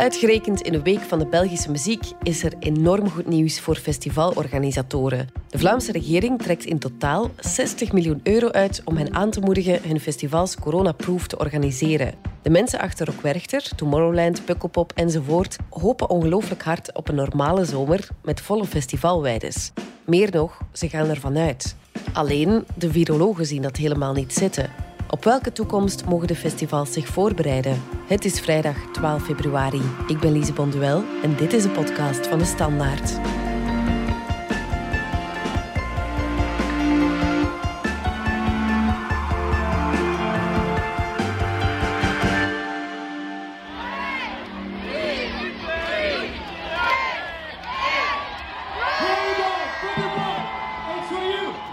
Uitgerekend 0.00 0.60
in 0.60 0.72
de 0.72 0.82
Week 0.82 1.00
van 1.00 1.18
de 1.18 1.26
Belgische 1.26 1.70
Muziek 1.70 2.04
is 2.22 2.42
er 2.42 2.52
enorm 2.58 3.10
goed 3.10 3.26
nieuws 3.26 3.60
voor 3.60 3.76
festivalorganisatoren. 3.76 5.28
De 5.48 5.58
Vlaamse 5.58 5.92
regering 5.92 6.42
trekt 6.42 6.64
in 6.64 6.78
totaal 6.78 7.30
60 7.38 7.92
miljoen 7.92 8.20
euro 8.22 8.50
uit 8.50 8.82
om 8.84 8.96
hen 8.96 9.14
aan 9.14 9.30
te 9.30 9.40
moedigen 9.40 9.82
hun 9.82 10.00
festivals 10.00 10.56
coronaproof 10.56 11.26
te 11.26 11.38
organiseren. 11.38 12.14
De 12.42 12.50
mensen 12.50 12.80
achter 12.80 13.06
Rock 13.06 13.20
Werchter, 13.20 13.74
Tomorrowland, 13.76 14.44
Pukkelpop 14.44 14.92
enzovoort 14.94 15.56
hopen 15.70 16.10
ongelooflijk 16.10 16.62
hard 16.62 16.94
op 16.94 17.08
een 17.08 17.14
normale 17.14 17.64
zomer 17.64 18.08
met 18.22 18.40
volle 18.40 18.66
festivalwijdes. 18.66 19.72
Meer 20.06 20.28
nog, 20.32 20.60
ze 20.72 20.88
gaan 20.88 21.08
ervan 21.08 21.38
uit. 21.38 21.76
Alleen 22.12 22.64
de 22.76 22.90
virologen 22.90 23.46
zien 23.46 23.62
dat 23.62 23.76
helemaal 23.76 24.12
niet 24.12 24.32
zitten. 24.32 24.70
Op 25.10 25.24
welke 25.24 25.52
toekomst 25.52 26.04
mogen 26.04 26.26
de 26.26 26.34
festivals 26.34 26.92
zich 26.92 27.06
voorbereiden? 27.06 27.82
Het 28.06 28.24
is 28.24 28.40
vrijdag 28.40 28.76
12 28.92 29.24
februari. 29.24 29.82
Ik 30.06 30.20
ben 30.20 30.32
Lise 30.32 30.52
Bonduel 30.52 31.04
en 31.22 31.36
dit 31.36 31.52
is 31.52 31.64
een 31.64 31.72
podcast 31.72 32.26
van 32.26 32.38
de 32.38 32.44
Standaard. 32.44 33.39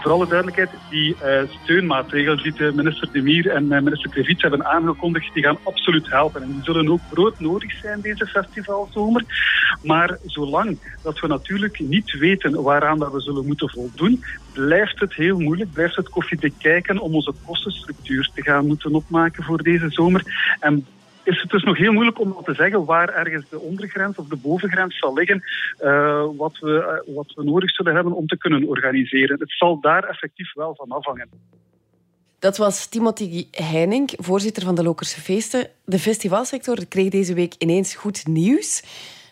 Voor 0.08 0.16
alle 0.16 0.28
duidelijkheid, 0.28 0.70
die 0.90 1.16
uh, 1.24 1.42
steunmaatregelen 1.62 2.42
die 2.42 2.52
de 2.52 2.72
minister 2.74 3.08
De 3.12 3.22
Mier 3.22 3.50
en 3.50 3.64
uh, 3.64 3.80
minister 3.80 4.10
Krevits 4.10 4.42
hebben 4.42 4.64
aangekondigd, 4.64 5.34
die 5.34 5.42
gaan 5.42 5.58
absoluut 5.62 6.10
helpen. 6.10 6.42
En 6.42 6.52
die 6.52 6.62
zullen 6.62 6.88
ook 6.88 7.00
broodnodig 7.08 7.72
zijn 7.80 8.00
deze 8.00 8.26
festivalzomer. 8.26 9.24
Maar 9.82 10.18
zolang 10.24 10.96
dat 11.02 11.20
we 11.20 11.26
natuurlijk 11.26 11.78
niet 11.78 12.18
weten 12.18 12.62
waaraan 12.62 12.98
dat 12.98 13.12
we 13.12 13.20
zullen 13.20 13.46
moeten 13.46 13.70
voldoen, 13.70 14.24
blijft 14.52 15.00
het 15.00 15.14
heel 15.14 15.38
moeilijk, 15.38 15.72
blijft 15.72 15.96
het 15.96 16.08
koffiedik 16.08 16.54
kijken 16.58 16.98
om 16.98 17.14
onze 17.14 17.34
kostenstructuur 17.44 18.30
te 18.34 18.42
gaan 18.42 18.66
moeten 18.66 18.94
opmaken 18.94 19.44
voor 19.44 19.62
deze 19.62 19.90
zomer. 19.90 20.22
En 20.60 20.86
is 21.28 21.40
het 21.40 21.50
dus 21.50 21.62
nog 21.62 21.76
heel 21.76 21.92
moeilijk 21.92 22.20
om 22.20 22.36
te 22.44 22.54
zeggen 22.54 22.84
waar 22.84 23.08
ergens 23.08 23.48
de 23.48 23.60
ondergrens 23.60 24.16
of 24.16 24.26
de 24.26 24.36
bovengrens 24.36 24.98
zal 24.98 25.14
liggen, 25.14 25.42
uh, 25.82 26.24
wat, 26.36 26.58
we, 26.58 27.02
uh, 27.06 27.14
wat 27.14 27.32
we 27.34 27.44
nodig 27.44 27.70
zullen 27.70 27.94
hebben 27.94 28.12
om 28.12 28.26
te 28.26 28.38
kunnen 28.38 28.68
organiseren. 28.68 29.40
Het 29.40 29.52
zal 29.52 29.80
daar 29.80 30.04
effectief 30.04 30.54
wel 30.54 30.74
van 30.74 30.88
afhangen. 30.88 31.28
Dat 32.38 32.56
was 32.56 32.86
Timothy 32.86 33.46
Heining, 33.50 34.10
voorzitter 34.16 34.62
van 34.62 34.74
de 34.74 34.82
Lokerse 34.82 35.20
Feesten. 35.20 35.66
De 35.84 35.98
festivalsector 35.98 36.86
kreeg 36.86 37.10
deze 37.10 37.34
week 37.34 37.54
ineens 37.58 37.94
goed 37.94 38.26
nieuws. 38.26 38.82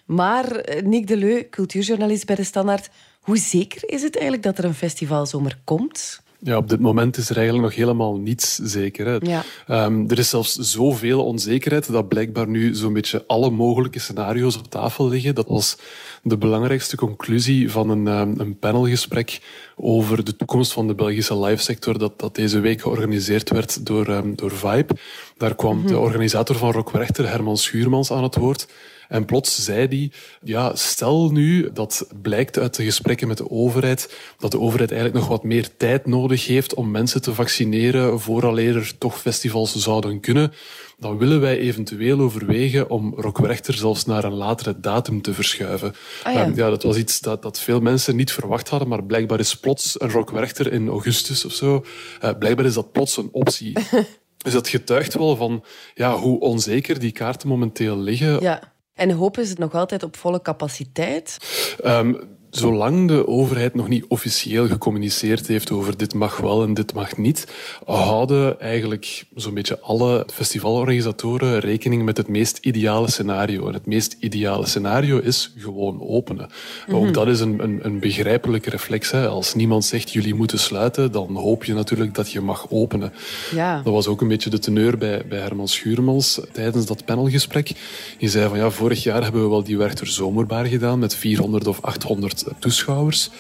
Maar 0.05 0.45
eh, 0.45 0.83
Nick 0.83 1.07
Deleu, 1.07 1.49
cultuurjournalist 1.51 2.27
bij 2.27 2.37
De 2.37 2.45
Standaard, 2.45 2.91
hoe 3.21 3.37
zeker 3.37 3.89
is 3.89 4.03
het 4.03 4.15
eigenlijk 4.15 4.43
dat 4.43 4.59
er 4.59 4.65
een 4.65 4.75
festivalzomer 4.75 5.59
komt? 5.65 6.25
Ja, 6.39 6.57
op 6.57 6.69
dit 6.69 6.81
moment 6.81 7.17
is 7.17 7.31
er 7.31 7.37
eigenlijk 7.37 7.67
nog 7.67 7.77
helemaal 7.77 8.17
niets 8.17 8.55
zeker. 8.55 9.07
Hè. 9.07 9.17
Ja. 9.21 9.45
Um, 9.87 10.11
er 10.11 10.19
is 10.19 10.29
zelfs 10.29 10.55
zoveel 10.55 11.25
onzekerheid 11.25 11.93
dat 11.93 12.09
blijkbaar 12.09 12.49
nu 12.49 12.75
zo'n 12.75 12.93
beetje 12.93 13.25
alle 13.27 13.51
mogelijke 13.51 13.99
scenario's 13.99 14.57
op 14.57 14.71
tafel 14.71 15.09
liggen. 15.09 15.35
Dat 15.35 15.49
was 15.49 15.77
de 16.23 16.37
belangrijkste 16.37 16.97
conclusie 16.97 17.71
van 17.71 17.91
een, 17.91 18.07
um, 18.07 18.41
een 18.41 18.59
panelgesprek 18.59 19.41
over 19.77 20.25
de 20.25 20.37
toekomst 20.37 20.73
van 20.73 20.87
de 20.87 20.95
Belgische 20.95 21.39
live-sector 21.39 21.99
dat, 21.99 22.19
dat 22.19 22.35
deze 22.35 22.61
week 22.61 22.81
georganiseerd 22.81 23.51
werd 23.51 23.87
door, 23.87 24.09
um, 24.09 24.37
door 24.37 24.53
Vibe. 24.53 24.95
Daar 25.37 25.55
kwam 25.55 25.75
mm 25.75 25.81
-hmm. 25.81 25.89
de 25.89 25.99
organisator 25.99 26.57
van 26.57 26.73
Rock 26.73 26.91
Werchter, 26.91 27.29
Herman 27.29 27.57
Schuurmans, 27.57 28.13
aan 28.13 28.23
het 28.23 28.37
woord. 28.37 28.67
En 29.09 29.25
plots 29.25 29.65
zei 29.65 29.87
hij, 29.87 30.11
ja, 30.43 30.75
stel 30.75 31.31
nu 31.31 31.71
dat 31.73 32.07
blijkt 32.23 32.59
uit 32.59 32.75
de 32.75 32.85
gesprekken 32.85 33.29
met 33.29 33.37
de 33.37 33.51
overheid 33.51 34.15
dat 34.39 34.51
de 34.51 34.61
overheid 34.61 34.91
eigenlijk 34.91 35.21
nog 35.21 35.29
wat 35.29 35.45
meer 35.45 35.77
tijd 35.77 36.07
nodig 36.07 36.47
heeft 36.47 36.75
om 36.75 36.91
mensen 36.91 37.23
te 37.23 37.35
vaccineren 37.35 38.21
vooraleer 38.21 38.77
er 38.77 38.99
toch 38.99 39.21
festivals 39.21 39.75
zouden 39.75 40.21
kunnen. 40.21 40.53
Dan 40.99 41.19
willen 41.19 41.41
wij 41.41 41.59
eventueel 41.59 42.21
overwegen 42.21 42.91
om 42.91 43.15
Rockwerchter 43.17 43.75
zelfs 43.75 44.05
naar 44.05 44.25
een 44.25 44.35
latere 44.35 44.81
datum 44.81 45.23
te 45.23 45.35
verschuiven. 45.35 45.95
Ah, 46.23 46.35
ja. 46.35 46.53
Ja. 46.55 46.71
dat 46.71 46.83
was 46.83 46.97
iets 46.97 47.21
dat, 47.21 47.43
dat 47.43 47.61
veel 47.61 47.81
mensen 47.81 48.17
niet 48.17 48.33
verwacht 48.33 48.69
hadden, 48.69 48.89
maar 48.89 49.05
blijkbaar 49.05 49.39
is 49.39 49.57
plots 49.57 50.01
een 50.01 50.11
Rockwerchter 50.11 50.73
in 50.73 50.89
augustus 50.89 51.45
of 51.45 51.53
zo, 51.53 51.85
uh, 52.25 52.31
blijkbaar 52.39 52.65
is 52.65 52.75
dat 52.75 52.93
plots 52.93 53.17
een 53.17 53.29
optie. 53.33 53.73
dus 54.45 54.53
dat 54.53 54.69
getuigt 54.69 55.15
wel 55.15 55.37
van 55.37 55.65
ja, 55.95 56.17
hoe 56.17 56.41
onzeker 56.41 56.99
die 56.99 57.13
kaarten 57.13 57.49
momenteel 57.49 57.99
liggen. 57.99 58.41
Ja. 58.41 58.75
En 58.97 59.11
hopen 59.11 59.47
ze 59.47 59.55
nog 59.59 59.75
altijd 59.75 60.03
op 60.03 60.17
volle 60.17 60.43
capaciteit? 60.43 61.39
Um, 61.85 62.36
zolang 62.59 63.09
de 63.09 63.27
overheid 63.27 63.75
nog 63.75 63.89
niet 63.89 64.05
officieel 64.09 64.67
gecommuniceerd 64.67 65.47
heeft 65.47 65.71
over 65.71 65.97
dit 65.97 66.15
mag 66.15 66.37
wel 66.37 66.63
en 66.63 66.75
dit 66.75 66.95
mag 66.95 67.17
niet, 67.17 67.47
houden 67.85 68.61
eigenlijk 68.61 69.25
zo'n 69.35 69.55
beetje 69.55 69.81
alle 69.81 70.27
festivalorganisatoren 70.33 71.59
rekening 71.59 72.05
met 72.05 72.17
het 72.17 72.29
meest 72.29 72.59
ideale 72.59 73.11
scenario. 73.11 73.67
En 73.67 73.75
het 73.75 73.87
meest 73.87 74.17
ideale 74.21 74.67
scenario 74.67 75.19
is 75.19 75.53
gewoon 75.59 76.01
openen. 76.03 76.49
Mm 76.49 76.95
-hmm. 76.95 77.07
Ook 77.07 77.15
dat 77.15 77.29
is 77.29 77.41
een, 77.41 77.63
een, 77.63 77.79
een 77.83 77.99
begrijpelijke 77.99 78.71
reflex. 78.71 79.11
Hè. 79.11 79.29
Als 79.29 79.55
niemand 79.55 79.85
zegt 79.85 80.13
jullie 80.13 80.35
moeten 80.35 80.59
sluiten, 80.59 81.13
dan 81.13 81.35
hoop 81.35 81.65
je 81.65 81.75
natuurlijk 81.75 82.15
dat 82.15 82.31
je 82.31 82.41
mag 82.41 82.67
openen. 82.71 83.13
Ja. 83.55 83.83
Dat 83.83 83.93
was 83.93 84.07
ook 84.07 84.21
een 84.21 84.29
beetje 84.29 84.51
de 84.51 84.59
teneur 84.59 84.99
bij, 84.99 85.23
bij 85.29 85.39
Herman 85.39 85.69
Schuurmans 85.69 86.41
tijdens 86.53 86.87
dat 86.87 87.05
panelgesprek. 87.05 87.73
Die 88.19 88.29
zei 88.29 88.49
van 88.49 88.59
ja, 88.59 88.71
vorig 88.71 89.03
jaar 89.03 89.23
hebben 89.23 89.43
we 89.43 89.49
wel 89.49 89.63
die 89.63 89.79
Werchter 89.79 90.07
Zomerbaar 90.07 90.67
gedaan 90.67 90.99
met 90.99 91.15
400 91.15 91.67
of 91.67 91.81
800 91.83 92.45
toeschouwers. 92.59 93.31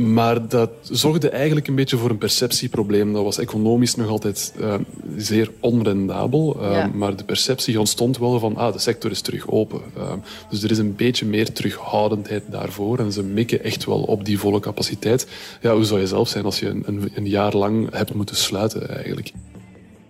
Maar 0.00 0.48
dat 0.48 0.70
zorgde 0.82 1.28
eigenlijk 1.28 1.66
een 1.68 1.74
beetje 1.74 1.96
voor 1.96 2.10
een 2.10 2.18
perceptieprobleem. 2.18 3.12
Dat 3.12 3.24
was 3.24 3.38
economisch 3.38 3.94
nog 3.94 4.08
altijd 4.08 4.54
uh, 4.60 4.74
zeer 5.16 5.50
onrendabel. 5.60 6.56
Uh, 6.60 6.72
ja. 6.72 6.90
Maar 6.94 7.16
de 7.16 7.24
perceptie 7.24 7.78
ontstond 7.78 8.18
wel 8.18 8.38
van, 8.38 8.56
ah, 8.56 8.72
de 8.72 8.78
sector 8.78 9.10
is 9.10 9.20
terug 9.20 9.48
open. 9.48 9.80
Uh, 9.96 10.12
dus 10.50 10.62
er 10.62 10.70
is 10.70 10.78
een 10.78 10.96
beetje 10.96 11.26
meer 11.26 11.52
terughoudendheid 11.52 12.42
daarvoor. 12.50 12.98
En 12.98 13.12
ze 13.12 13.22
mikken 13.22 13.64
echt 13.64 13.84
wel 13.84 14.02
op 14.02 14.24
die 14.24 14.38
volle 14.38 14.60
capaciteit. 14.60 15.26
Ja, 15.60 15.74
hoe 15.74 15.84
zou 15.84 16.00
je 16.00 16.06
zelf 16.06 16.28
zijn 16.28 16.44
als 16.44 16.60
je 16.60 16.68
een, 16.68 16.82
een, 16.86 17.10
een 17.14 17.28
jaar 17.28 17.56
lang 17.56 17.94
hebt 17.94 18.14
moeten 18.14 18.36
sluiten 18.36 18.88
eigenlijk? 18.96 19.32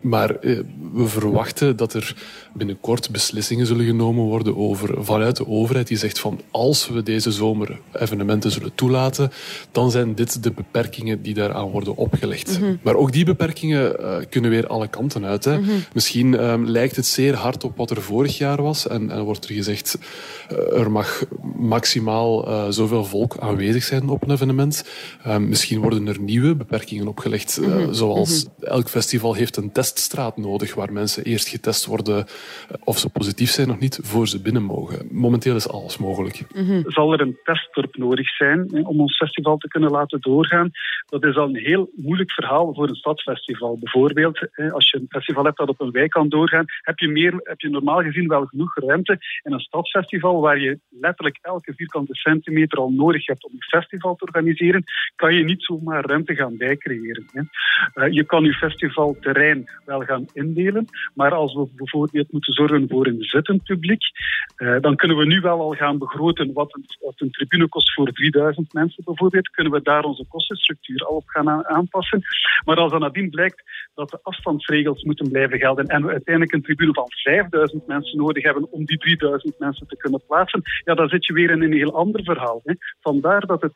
Maar 0.00 0.36
eh, 0.36 0.58
we 0.92 1.06
verwachten 1.06 1.76
dat 1.76 1.94
er 1.94 2.16
binnenkort 2.52 3.10
beslissingen 3.10 3.66
zullen 3.66 3.84
genomen 3.86 4.24
worden 4.24 4.56
over, 4.56 5.04
vanuit 5.04 5.36
de 5.36 5.46
overheid 5.46 5.86
die 5.86 5.96
zegt 5.96 6.18
van 6.18 6.40
als 6.50 6.88
we 6.88 7.02
deze 7.02 7.32
zomer 7.32 7.80
evenementen 7.92 8.50
zullen 8.50 8.74
toelaten, 8.74 9.30
dan 9.72 9.90
zijn 9.90 10.14
dit 10.14 10.42
de 10.42 10.52
beperkingen 10.52 11.22
die 11.22 11.34
daaraan 11.34 11.70
worden 11.70 11.96
opgelegd. 11.96 12.58
Mm 12.58 12.64
-hmm. 12.64 12.78
Maar 12.82 12.94
ook 12.94 13.12
die 13.12 13.24
beperkingen 13.24 13.96
uh, 14.00 14.16
kunnen 14.30 14.50
weer 14.50 14.66
alle 14.66 14.88
kanten 14.88 15.24
uit. 15.24 15.44
Hè. 15.44 15.58
Mm 15.58 15.64
-hmm. 15.64 15.84
Misschien 15.92 16.44
um, 16.44 16.66
lijkt 16.66 16.96
het 16.96 17.06
zeer 17.06 17.34
hard 17.34 17.64
op 17.64 17.76
wat 17.76 17.90
er 17.90 18.02
vorig 18.02 18.38
jaar 18.38 18.62
was 18.62 18.88
en, 18.88 19.10
en 19.10 19.22
wordt 19.22 19.48
er 19.48 19.54
gezegd 19.54 19.98
uh, 20.52 20.78
er 20.78 20.90
mag 20.90 21.24
maximaal 21.56 22.48
uh, 22.48 22.64
zoveel 22.68 23.04
volk 23.04 23.36
aanwezig 23.38 23.84
zijn 23.84 24.08
op 24.08 24.22
een 24.22 24.30
evenement. 24.30 24.84
Um, 25.26 25.48
misschien 25.48 25.80
worden 25.80 26.06
er 26.06 26.20
nieuwe 26.20 26.54
beperkingen 26.54 27.08
opgelegd, 27.08 27.58
mm 27.60 27.72
-hmm. 27.72 27.94
zoals 27.94 28.46
elk 28.60 28.88
festival 28.88 29.34
heeft 29.34 29.56
een 29.56 29.72
teststraat 29.92 30.36
nodig 30.36 30.74
waar 30.74 30.92
mensen 30.92 31.24
eerst 31.24 31.48
getest 31.48 31.86
worden 31.86 32.26
of 32.84 32.98
ze 32.98 33.10
positief 33.10 33.50
zijn 33.50 33.70
of 33.70 33.78
niet, 33.78 33.98
voor 34.02 34.28
ze 34.28 34.42
binnen 34.42 34.62
mogen. 34.62 35.08
Momenteel 35.10 35.56
is 35.56 35.68
alles 35.68 35.98
mogelijk. 35.98 36.42
Mm 36.54 36.66
-hmm. 36.66 36.82
Zal 36.86 37.12
er 37.12 37.20
een 37.20 37.38
testdorp 37.44 37.96
nodig 37.96 38.28
zijn 38.28 38.86
om 38.86 39.00
ons 39.00 39.16
festival 39.16 39.56
te 39.56 39.68
kunnen 39.68 39.90
laten 39.90 40.20
doorgaan? 40.20 40.70
Dat 41.06 41.24
is 41.24 41.36
al 41.36 41.48
een 41.48 41.56
heel 41.56 41.90
moeilijk 41.94 42.32
verhaal 42.32 42.74
voor 42.74 42.88
een 42.88 42.94
stadsfestival. 42.94 43.78
Bijvoorbeeld, 43.78 44.48
hè, 44.50 44.72
als 44.72 44.90
je 44.90 44.96
een 44.96 45.06
festival 45.08 45.44
hebt 45.44 45.56
dat 45.56 45.68
op 45.68 45.80
een 45.80 45.90
wijk 45.90 46.10
kan 46.10 46.28
doorgaan, 46.28 46.64
heb 46.80 46.98
je, 46.98 47.08
meer, 47.08 47.40
heb 47.42 47.60
je 47.60 47.68
normaal 47.68 48.02
gezien 48.02 48.28
wel 48.28 48.44
genoeg 48.44 48.74
ruimte. 48.74 49.18
In 49.42 49.52
een 49.52 49.60
stadsfestival, 49.60 50.40
waar 50.40 50.58
je 50.58 50.78
letterlijk 50.88 51.38
elke 51.42 51.72
vierkante 51.76 52.14
centimeter 52.14 52.78
al 52.78 52.90
nodig 52.90 53.26
hebt 53.26 53.44
om 53.44 53.52
een 53.52 53.80
festival 53.80 54.14
te 54.16 54.24
organiseren, 54.24 54.84
kan 55.16 55.34
je 55.34 55.44
niet 55.44 55.62
zomaar 55.62 56.04
ruimte 56.04 56.34
gaan 56.34 56.56
bijcreëren. 56.56 57.26
Hè. 57.32 57.42
Uh, 57.94 58.12
je 58.12 58.24
kan 58.24 58.44
je 58.44 58.52
festivalterrein 58.52 59.70
wel 59.84 60.00
gaan 60.00 60.26
indelen, 60.32 60.84
maar 61.14 61.34
als 61.34 61.54
we 61.54 61.68
bijvoorbeeld 61.74 62.32
moeten 62.32 62.52
zorgen 62.52 62.88
voor 62.88 63.06
een 63.06 63.22
zittend 63.22 63.62
publiek, 63.62 64.02
uh, 64.56 64.80
dan 64.80 64.96
kunnen 64.96 65.16
we 65.16 65.26
nu 65.26 65.40
wel 65.40 65.60
al 65.60 65.72
gaan 65.72 65.98
begroten 65.98 66.52
wat 66.52 66.74
een, 66.74 66.84
wat 67.00 67.20
een 67.20 67.30
tribune 67.30 67.68
kost 67.68 67.94
voor 67.94 68.12
3000 68.12 68.72
mensen 68.72 69.04
bijvoorbeeld. 69.04 69.48
Kunnen 69.48 69.72
we 69.72 69.82
daar 69.82 70.04
onze 70.04 70.24
kostenstructuur 70.28 71.04
al 71.04 71.16
op 71.16 71.28
gaan 71.28 71.66
aanpassen. 71.66 72.22
Maar 72.64 72.76
als 72.76 72.90
dan 72.90 73.00
nadien 73.00 73.30
blijkt 73.30 73.62
dat 73.94 74.10
de 74.10 74.18
afstandsregels 74.22 75.02
moeten 75.02 75.30
blijven 75.30 75.58
gelden 75.58 75.86
en 75.86 76.02
we 76.02 76.10
uiteindelijk 76.10 76.54
een 76.54 76.62
tribune 76.62 76.92
van 76.92 77.06
5000 77.08 77.86
mensen 77.86 78.18
nodig 78.18 78.44
hebben 78.44 78.72
om 78.72 78.84
die 78.84 78.98
3000 78.98 79.58
mensen 79.58 79.86
te 79.86 79.96
kunnen 79.96 80.22
plaatsen, 80.26 80.62
ja, 80.84 80.94
dan 80.94 81.08
zit 81.08 81.26
je 81.26 81.32
weer 81.32 81.50
in 81.50 81.62
een 81.62 81.72
heel 81.72 81.94
ander 81.94 82.24
verhaal. 82.24 82.60
Hè. 82.64 82.74
Vandaar 83.00 83.46
dat 83.46 83.62
het 83.62 83.74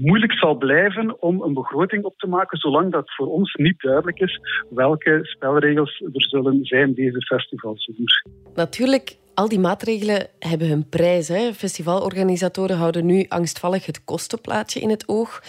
moeilijk 0.00 0.32
zal 0.32 0.54
blijven 0.56 1.22
om 1.22 1.42
een 1.42 1.54
begroting 1.54 2.04
op 2.04 2.18
te 2.18 2.26
maken, 2.26 2.58
zolang 2.58 2.92
dat 2.92 3.14
voor 3.14 3.26
ons 3.26 3.54
niet 3.54 3.80
duidelijk 3.80 4.18
is 4.18 4.40
welke 4.70 5.18
spelregels 5.22 6.00
er 6.12 6.22
zullen 6.22 6.64
zijn 6.64 6.94
deze 6.94 7.20
festivalzomer. 7.20 8.24
Natuurlijk 8.54 9.18
Al 9.40 9.48
die 9.48 9.58
maatregelen 9.58 10.26
hebben 10.38 10.68
hun 10.68 10.88
prijs. 10.88 11.28
Hè. 11.28 11.52
Festivalorganisatoren 11.52 12.76
houden 12.76 13.06
nu 13.06 13.24
angstvallig 13.28 13.86
het 13.86 14.04
kostenplaatje 14.04 14.80
in 14.80 14.90
het 14.90 15.08
oog. 15.08 15.42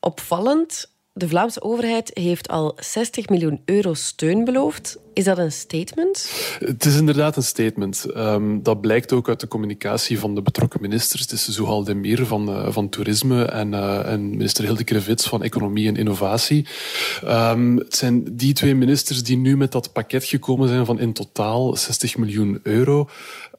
Opvallend, 0.00 0.95
de 1.16 1.28
Vlaamse 1.28 1.62
overheid 1.62 2.10
heeft 2.14 2.48
al 2.48 2.72
60 2.76 3.28
miljoen 3.28 3.60
euro 3.64 3.94
steun 3.94 4.44
beloofd. 4.44 4.98
Is 5.12 5.24
dat 5.24 5.38
een 5.38 5.52
statement? 5.52 6.30
Het 6.58 6.84
is 6.84 6.96
inderdaad 6.96 7.36
een 7.36 7.42
statement. 7.42 8.06
Um, 8.16 8.62
dat 8.62 8.80
blijkt 8.80 9.12
ook 9.12 9.28
uit 9.28 9.40
de 9.40 9.48
communicatie 9.48 10.18
van 10.18 10.34
de 10.34 10.42
betrokken 10.42 10.80
ministers. 10.80 11.22
Het 11.22 11.32
is 11.32 11.48
Zuhal 11.48 11.84
Demir 11.84 12.26
van, 12.26 12.48
uh, 12.48 12.72
van 12.72 12.88
Toerisme 12.88 13.44
en, 13.44 13.72
uh, 13.72 14.12
en 14.12 14.30
minister 14.30 14.64
Hilde 14.64 14.84
Krevits 14.84 15.28
van 15.28 15.42
Economie 15.42 15.88
en 15.88 15.96
Innovatie. 15.96 16.66
Um, 17.24 17.76
het 17.76 17.96
zijn 17.96 18.36
die 18.36 18.52
twee 18.52 18.74
ministers 18.74 19.22
die 19.22 19.36
nu 19.36 19.56
met 19.56 19.72
dat 19.72 19.92
pakket 19.92 20.24
gekomen 20.24 20.68
zijn 20.68 20.86
van 20.86 20.98
in 20.98 21.12
totaal 21.12 21.76
60 21.76 22.16
miljoen 22.16 22.60
euro. 22.62 23.08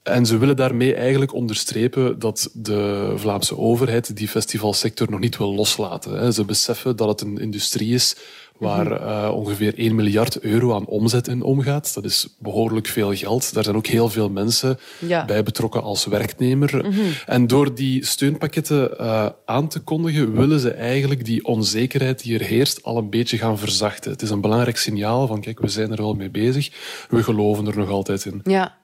En 0.07 0.25
ze 0.25 0.37
willen 0.37 0.55
daarmee 0.55 0.95
eigenlijk 0.95 1.33
onderstrepen 1.33 2.19
dat 2.19 2.49
de 2.53 3.13
Vlaamse 3.15 3.57
overheid 3.57 4.15
die 4.15 4.27
festivalsector 4.27 5.09
nog 5.09 5.19
niet 5.19 5.37
wil 5.37 5.53
loslaten. 5.53 6.33
Ze 6.33 6.45
beseffen 6.45 6.95
dat 6.95 7.07
het 7.07 7.21
een 7.21 7.37
industrie 7.37 7.93
is 7.93 8.15
waar 8.57 8.91
uh, 8.91 9.35
ongeveer 9.35 9.77
1 9.77 9.95
miljard 9.95 10.39
euro 10.39 10.73
aan 10.73 10.85
omzet 10.85 11.27
in 11.27 11.41
omgaat. 11.41 11.93
Dat 11.93 12.03
is 12.03 12.35
behoorlijk 12.39 12.87
veel 12.87 13.15
geld. 13.15 13.53
Daar 13.53 13.63
zijn 13.63 13.75
ook 13.75 13.87
heel 13.87 14.09
veel 14.09 14.29
mensen 14.29 14.79
ja. 14.99 15.25
bij 15.25 15.43
betrokken 15.43 15.83
als 15.83 16.05
werknemer. 16.05 16.85
Mm 16.85 16.91
-hmm. 16.91 17.11
En 17.25 17.47
door 17.47 17.75
die 17.75 18.05
steunpakketten 18.05 18.91
uh, 18.99 19.25
aan 19.45 19.67
te 19.67 19.79
kondigen, 19.79 20.33
willen 20.33 20.59
ze 20.59 20.71
eigenlijk 20.71 21.25
die 21.25 21.45
onzekerheid 21.45 22.23
die 22.23 22.39
er 22.39 22.45
heerst 22.45 22.83
al 22.83 22.97
een 22.97 23.09
beetje 23.09 23.37
gaan 23.37 23.57
verzachten. 23.57 24.11
Het 24.11 24.21
is 24.21 24.29
een 24.29 24.41
belangrijk 24.41 24.77
signaal 24.77 25.27
van, 25.27 25.41
kijk, 25.41 25.59
we 25.59 25.67
zijn 25.67 25.91
er 25.91 26.01
wel 26.01 26.13
mee 26.13 26.29
bezig. 26.29 26.69
We 27.09 27.23
geloven 27.23 27.67
er 27.67 27.77
nog 27.77 27.89
altijd 27.89 28.25
in. 28.25 28.41
Ja. 28.43 28.77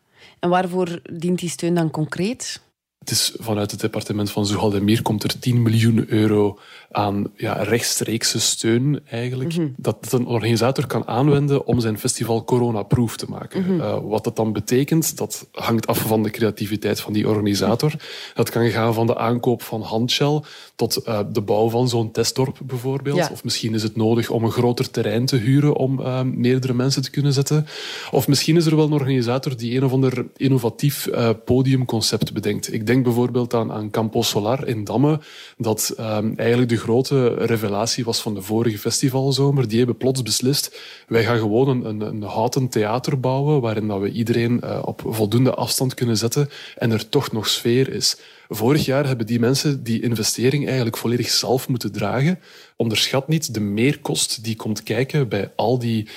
En 0.43 0.49
waarvoor 0.49 0.99
dient 1.11 1.39
die 1.39 1.49
steun 1.49 1.75
dan 1.75 1.91
concreet? 1.91 2.61
Het 2.99 3.09
is 3.09 3.35
vanuit 3.39 3.71
het 3.71 3.79
departement 3.79 4.31
van 4.31 4.45
Zuhaldemir 4.45 5.01
komt 5.01 5.23
er 5.23 5.39
10 5.39 5.61
miljoen 5.61 6.05
euro 6.07 6.59
aan 6.93 7.25
ja, 7.35 7.53
rechtstreekse 7.53 8.39
steun 8.39 8.99
eigenlijk. 9.09 9.57
Mm 9.57 9.63
-hmm. 9.63 9.73
Dat 9.77 10.11
een 10.11 10.25
organisator 10.25 10.87
kan 10.87 11.07
aanwenden 11.07 11.65
om 11.65 11.79
zijn 11.79 11.99
festival 11.99 12.43
coronaproof 12.43 13.17
te 13.17 13.25
maken. 13.29 13.61
Mm 13.61 13.67
-hmm. 13.67 13.79
uh, 13.79 13.97
wat 14.03 14.23
dat 14.23 14.35
dan 14.35 14.53
betekent, 14.53 15.17
dat 15.17 15.47
hangt 15.51 15.87
af 15.87 15.97
van 15.97 16.23
de 16.23 16.29
creativiteit 16.29 16.99
van 16.99 17.13
die 17.13 17.27
organisator. 17.29 17.93
Dat 18.33 18.49
kan 18.49 18.69
gaan 18.69 18.93
van 18.93 19.07
de 19.07 19.17
aankoop 19.17 19.61
van 19.61 19.81
handshell 19.81 20.41
tot 20.75 21.01
uh, 21.07 21.19
de 21.31 21.41
bouw 21.41 21.69
van 21.69 21.89
zo'n 21.89 22.11
testdorp 22.11 22.57
bijvoorbeeld. 22.63 23.17
Ja. 23.17 23.29
Of 23.31 23.43
misschien 23.43 23.73
is 23.73 23.83
het 23.83 23.95
nodig 23.95 24.29
om 24.29 24.43
een 24.43 24.51
groter 24.51 24.91
terrein 24.91 25.25
te 25.25 25.35
huren 25.35 25.75
om 25.75 25.99
uh, 25.99 26.21
meerdere 26.21 26.73
mensen 26.73 27.01
te 27.01 27.09
kunnen 27.09 27.33
zetten. 27.33 27.65
Of 28.11 28.27
misschien 28.27 28.55
is 28.55 28.65
er 28.65 28.75
wel 28.75 28.85
een 28.85 28.93
organisator 28.93 29.57
die 29.57 29.77
een 29.77 29.83
of 29.83 29.91
ander 29.91 30.25
innovatief 30.37 31.09
podiumconcept 31.45 32.33
bedenkt. 32.33 32.73
Ik 32.73 32.87
denk 32.87 33.03
bijvoorbeeld 33.03 33.53
aan, 33.53 33.71
aan 33.71 33.89
Campo 33.89 34.21
Solar 34.21 34.67
in 34.67 34.83
Damme, 34.83 35.19
dat 35.57 35.95
eigenlijk 36.35 36.69
de 36.69 36.77
grote 36.83 37.33
revelatie 37.33 38.03
was 38.03 38.21
van 38.21 38.33
de 38.33 38.41
vorige 38.41 38.77
festivalzomer. 38.77 39.67
Die 39.67 39.77
hebben 39.77 39.97
plots 39.97 40.21
beslist, 40.21 40.79
wij 41.07 41.23
gaan 41.23 41.37
gewoon 41.37 41.67
een, 41.67 41.85
een, 41.85 42.01
een 42.01 42.21
houten 42.21 42.69
theater 42.69 43.19
bouwen 43.19 43.61
waarin 43.61 43.87
dat 43.87 43.99
we 43.99 44.11
iedereen 44.11 44.61
uh, 44.63 44.79
op 44.85 45.01
voldoende 45.05 45.53
afstand 45.53 45.93
kunnen 45.93 46.17
zetten 46.17 46.49
en 46.77 46.91
er 46.91 47.09
toch 47.09 47.31
nog 47.31 47.47
sfeer 47.47 47.93
is. 47.93 48.17
Vorig 48.49 48.85
jaar 48.85 49.07
hebben 49.07 49.25
die 49.25 49.39
mensen 49.39 49.83
die 49.83 50.01
investering 50.01 50.65
eigenlijk 50.65 50.97
volledig 50.97 51.29
zelf 51.29 51.67
moeten 51.67 51.91
dragen. 51.91 52.39
Onderschat 52.77 53.27
niet 53.27 53.53
de 53.53 53.59
meerkost 53.59 54.43
die 54.43 54.55
komt 54.55 54.83
kijken 54.83 55.27
bij 55.27 55.51
al 55.55 55.79
die 55.79 56.07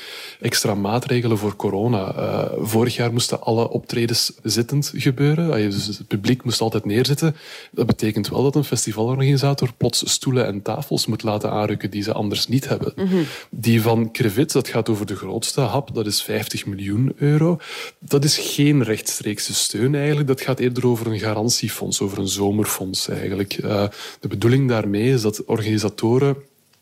extra 0.40 0.74
maatregelen 0.74 1.38
voor 1.38 1.56
corona. 1.56 2.14
Uh, 2.16 2.44
vorig 2.58 2.96
jaar 2.96 3.12
moesten 3.12 3.42
alle 3.42 3.70
optredens 3.70 4.32
zittend 4.42 4.92
gebeuren. 4.94 5.70
Dus 5.70 5.86
het 5.86 6.06
publiek 6.06 6.44
moest 6.44 6.60
altijd 6.60 6.84
neerzitten. 6.84 7.36
Dat 7.70 7.86
betekent 7.86 8.28
wel 8.28 8.42
dat 8.42 8.54
een 8.54 8.64
festivalorganisator 8.64 9.72
plots 9.76 10.10
stoelen 10.12 10.46
en 10.46 10.62
tafels 10.62 11.06
moet 11.06 11.22
laten 11.22 11.50
aanrukken 11.50 11.90
die 11.90 12.02
ze 12.02 12.12
anders 12.12 12.48
niet 12.48 12.68
hebben. 12.68 12.92
Mm 12.96 13.06
-hmm. 13.06 13.24
Die 13.50 13.82
van 13.82 14.10
Crevit, 14.12 14.52
dat 14.52 14.68
gaat 14.68 14.88
over 14.88 15.06
de 15.06 15.16
grootste 15.16 15.60
hap, 15.60 15.94
dat 15.94 16.06
is 16.06 16.22
50 16.22 16.66
miljoen 16.66 17.12
euro. 17.16 17.58
Dat 17.98 18.24
is 18.24 18.38
geen 18.38 18.82
rechtstreekse 18.82 19.54
steun 19.54 19.94
eigenlijk. 19.94 20.28
Dat 20.28 20.40
gaat 20.40 20.58
eerder 20.58 20.86
over 20.86 21.06
een 21.06 21.18
garantiefonds, 21.18 22.00
over 22.00 22.18
een 22.18 22.28
zomerfonds 22.28 23.08
eigenlijk. 23.08 23.58
Uh, 23.64 23.84
de 24.20 24.28
bedoeling 24.28 24.68
daarmee 24.68 25.12
is 25.12 25.22
dat 25.22 25.44
organisatoren 25.44 26.36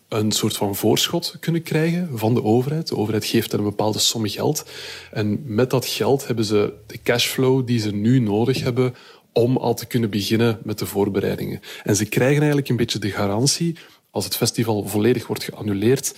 een 0.09 0.33
soort 0.33 0.57
van 0.57 0.75
voorschot 0.75 1.37
kunnen 1.41 1.63
krijgen 1.63 2.09
van 2.13 2.35
de 2.35 2.43
overheid. 2.43 2.89
De 2.89 2.97
overheid 2.97 3.25
geeft 3.25 3.51
hen 3.51 3.61
een 3.61 3.67
bepaalde 3.67 3.99
som 3.99 4.29
geld. 4.29 4.65
En 5.13 5.43
met 5.45 5.71
dat 5.71 5.87
geld 5.87 6.27
hebben 6.27 6.45
ze 6.45 6.73
de 6.87 7.03
cashflow 7.03 7.67
die 7.67 7.79
ze 7.79 7.95
nu 7.95 8.19
nodig 8.19 8.63
hebben 8.63 8.95
om 9.33 9.57
al 9.57 9.75
te 9.75 9.87
kunnen 9.87 10.11
beginnen 10.11 10.59
met 10.63 10.79
de 10.79 10.87
voorbereidingen. 10.87 11.61
En 11.83 11.97
ze 11.97 12.05
krijgen 12.05 12.39
eigenlijk 12.39 12.69
een 12.69 12.77
beetje 12.77 12.99
de 12.99 13.11
garantie, 13.11 13.77
als 14.11 14.25
het 14.25 14.37
festival 14.37 14.89
volledig 14.89 15.27
wordt 15.27 15.45
geannuleerd, 15.45 16.15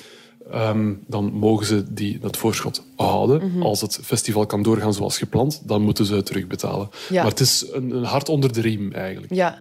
um, 0.55 1.05
dan 1.07 1.33
mogen 1.33 1.67
ze 1.67 1.93
die, 1.93 2.19
dat 2.19 2.37
voorschot 2.37 2.85
houden. 2.97 3.43
Mm 3.43 3.53
-hmm. 3.53 3.63
Als 3.63 3.81
het 3.81 3.99
festival 4.03 4.47
kan 4.47 4.63
doorgaan 4.63 4.95
zoals 4.95 5.19
gepland, 5.19 5.63
dan 5.65 5.83
moeten 5.83 6.05
ze 6.05 6.15
het 6.15 6.27
terugbetalen. 6.27 6.91
Ja. 7.09 7.23
Maar 7.23 7.31
het 7.31 7.41
is 7.41 7.67
een, 7.73 7.91
een 7.91 8.05
hart 8.05 8.29
onder 8.29 8.53
de 8.53 8.61
riem 8.61 8.93
eigenlijk. 8.93 9.35
Ja. 9.35 9.61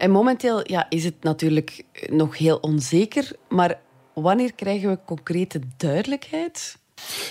En 0.00 0.10
momenteel 0.10 0.60
ja, 0.70 0.86
is 0.88 1.04
het 1.04 1.14
natuurlijk 1.20 1.84
nog 2.10 2.38
heel 2.38 2.56
onzeker, 2.56 3.32
maar 3.48 3.80
wanneer 4.14 4.54
krijgen 4.54 4.90
we 4.90 4.98
concrete 5.04 5.60
duidelijkheid? 5.76 6.78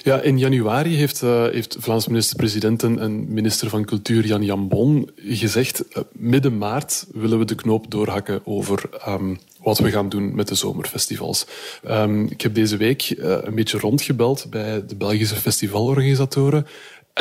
Ja, 0.03 0.21
in 0.21 0.37
januari 0.37 0.95
heeft, 0.95 1.21
uh, 1.21 1.43
heeft 1.43 1.75
Vlaams 1.79 2.07
minister-president 2.07 2.83
en 2.83 3.33
minister 3.33 3.69
van 3.69 3.85
Cultuur 3.85 4.25
Jan 4.25 4.43
Jambon 4.43 5.09
gezegd 5.15 5.83
uh, 5.89 6.03
midden 6.11 6.57
maart 6.57 7.05
willen 7.13 7.39
we 7.39 7.45
de 7.45 7.55
knoop 7.55 7.91
doorhakken 7.91 8.41
over 8.45 8.89
um, 9.07 9.39
wat 9.61 9.79
we 9.79 9.91
gaan 9.91 10.09
doen 10.09 10.35
met 10.35 10.47
de 10.47 10.55
zomerfestivals. 10.55 11.45
Um, 11.87 12.25
ik 12.25 12.41
heb 12.41 12.53
deze 12.53 12.77
week 12.77 13.09
uh, 13.09 13.37
een 13.41 13.55
beetje 13.55 13.79
rondgebeld 13.79 14.47
bij 14.49 14.85
de 14.85 14.95
Belgische 14.95 15.35
festivalorganisatoren 15.35 16.67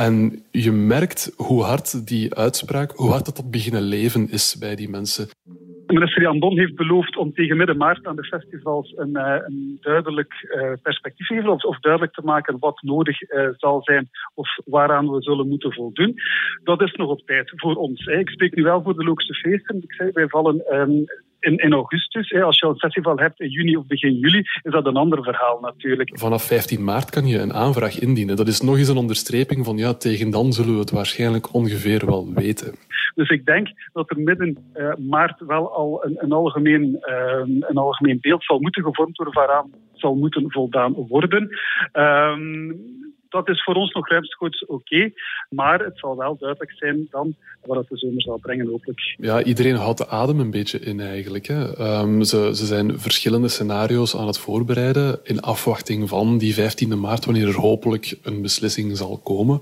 en 0.06 0.42
je 0.50 0.72
merkt 0.72 1.32
hoe 1.36 1.62
hard 1.62 2.06
die 2.06 2.34
uitspraak, 2.34 2.90
hoe 2.90 3.10
hard 3.10 3.24
dat, 3.24 3.36
dat 3.36 3.50
beginnen 3.50 3.82
leven 3.82 4.30
is 4.30 4.56
bij 4.58 4.76
die 4.76 4.88
mensen. 4.88 5.28
Minister 5.86 6.22
Jan 6.22 6.38
Bon 6.38 6.58
heeft 6.58 6.74
beloofd 6.74 7.16
om 7.16 7.32
tegen 7.32 7.56
midden 7.56 7.76
maart 7.76 8.06
aan 8.06 8.16
de 8.16 8.24
festivals 8.24 8.92
een, 8.96 9.10
uh, 9.10 9.36
een 9.46 9.78
duidelijk 9.80 10.32
uh, 10.42 10.72
perspectief 10.82 11.26
te 11.26 11.34
geven, 11.34 11.64
of, 11.64 11.78
duidelijk 11.78 12.12
te 12.12 12.24
maken 12.24 12.58
wat 12.58 12.82
nodig 12.82 13.22
uh, 13.22 13.48
zal 13.56 13.82
zijn 13.82 14.08
of 14.34 14.48
waaraan 14.64 15.10
we 15.10 15.22
zullen 15.22 15.48
moeten 15.48 15.72
voldoen. 15.72 16.14
Dat 16.64 16.82
is 16.82 16.92
nog 16.92 17.08
op 17.08 17.26
tijd 17.26 17.52
voor 17.56 17.74
ons. 17.74 18.06
Ik 18.06 18.28
spreek 18.28 18.54
nu 18.54 18.62
wel 18.62 18.82
voor 18.82 18.94
de 18.94 19.04
Lookse 19.04 19.34
feesten. 19.34 19.76
Ik 19.76 19.92
zei, 19.92 20.10
wij 20.12 20.28
vallen 20.28 20.74
um, 20.74 21.04
in, 21.40 21.56
in, 21.56 21.72
augustus. 21.72 22.30
Hè. 22.30 22.42
Als 22.42 22.58
je 22.58 22.66
een 22.66 22.78
festival 22.78 23.18
hebt 23.18 23.40
in 23.40 23.48
juni 23.48 23.76
of 23.76 23.86
begin 23.86 24.18
juli, 24.18 24.38
is 24.38 24.72
dat 24.72 24.86
een 24.86 24.96
ander 24.96 25.22
verhaal 25.22 25.58
natuurlijk. 25.60 26.10
Vanaf 26.18 26.42
15 26.42 26.84
maart 26.84 27.10
kan 27.10 27.26
je 27.26 27.38
een 27.38 27.52
aanvraag 27.52 27.98
indienen. 27.98 28.36
Dat 28.36 28.48
is 28.48 28.60
nog 28.60 28.78
eens 28.78 28.88
een 28.88 28.96
onderstreping 28.96 29.64
van 29.64 29.76
ja, 29.76 29.94
tegen 29.94 30.30
dan 30.30 30.52
zullen 30.52 30.72
we 30.72 30.78
het 30.78 30.90
waarschijnlijk 30.90 31.54
ongeveer 31.54 32.06
wel 32.06 32.32
weten. 32.34 32.74
Dus 33.14 33.28
ik 33.28 33.46
denk 33.46 33.68
dat 33.92 34.10
er 34.10 34.20
midden 34.20 34.58
uh, 34.74 34.94
maart 34.96 35.40
wel 35.46 35.74
al 35.74 36.04
een, 36.04 36.16
een, 36.18 36.32
algemeen, 36.32 36.98
uh, 37.00 37.60
een 37.60 37.76
algemeen 37.76 38.18
beeld 38.20 38.44
zal 38.44 38.58
moeten 38.58 38.82
gevormd 38.82 39.16
worden 39.16 39.34
waaraan 39.34 39.70
zal 39.92 40.14
moeten 40.14 40.50
voldaan 40.50 40.92
worden. 40.92 41.58
Um, 41.92 42.96
dat 43.28 43.48
is 43.48 43.62
voor 43.64 43.74
ons 43.74 43.92
nog 43.92 44.08
ruimschoots 44.08 44.66
oké. 44.66 45.10
Maar 45.50 45.80
het 45.80 45.98
zal 45.98 46.16
wel 46.16 46.36
duidelijk 46.38 46.72
zijn 46.72 47.06
dan 47.10 47.34
wat 47.64 47.76
het 47.76 47.88
de 47.88 47.96
zomer 47.96 48.22
zal 48.22 48.38
brengen, 48.38 48.66
hopelijk. 48.66 49.14
Ja, 49.16 49.42
iedereen 49.42 49.74
houdt 49.74 49.98
de 49.98 50.08
adem 50.08 50.40
een 50.40 50.50
beetje 50.50 50.78
in 50.78 51.00
eigenlijk. 51.00 51.46
Hè. 51.46 51.78
Um, 52.00 52.22
ze, 52.22 52.50
ze 52.54 52.66
zijn 52.66 53.00
verschillende 53.00 53.48
scenario's 53.48 54.16
aan 54.16 54.26
het 54.26 54.38
voorbereiden 54.38 55.20
in 55.22 55.40
afwachting 55.40 56.08
van 56.08 56.38
die 56.38 56.54
15e 56.54 56.98
maart, 56.98 57.24
wanneer 57.24 57.48
er 57.48 57.60
hopelijk 57.60 58.18
een 58.22 58.42
beslissing 58.42 58.96
zal 58.96 59.20
komen. 59.24 59.60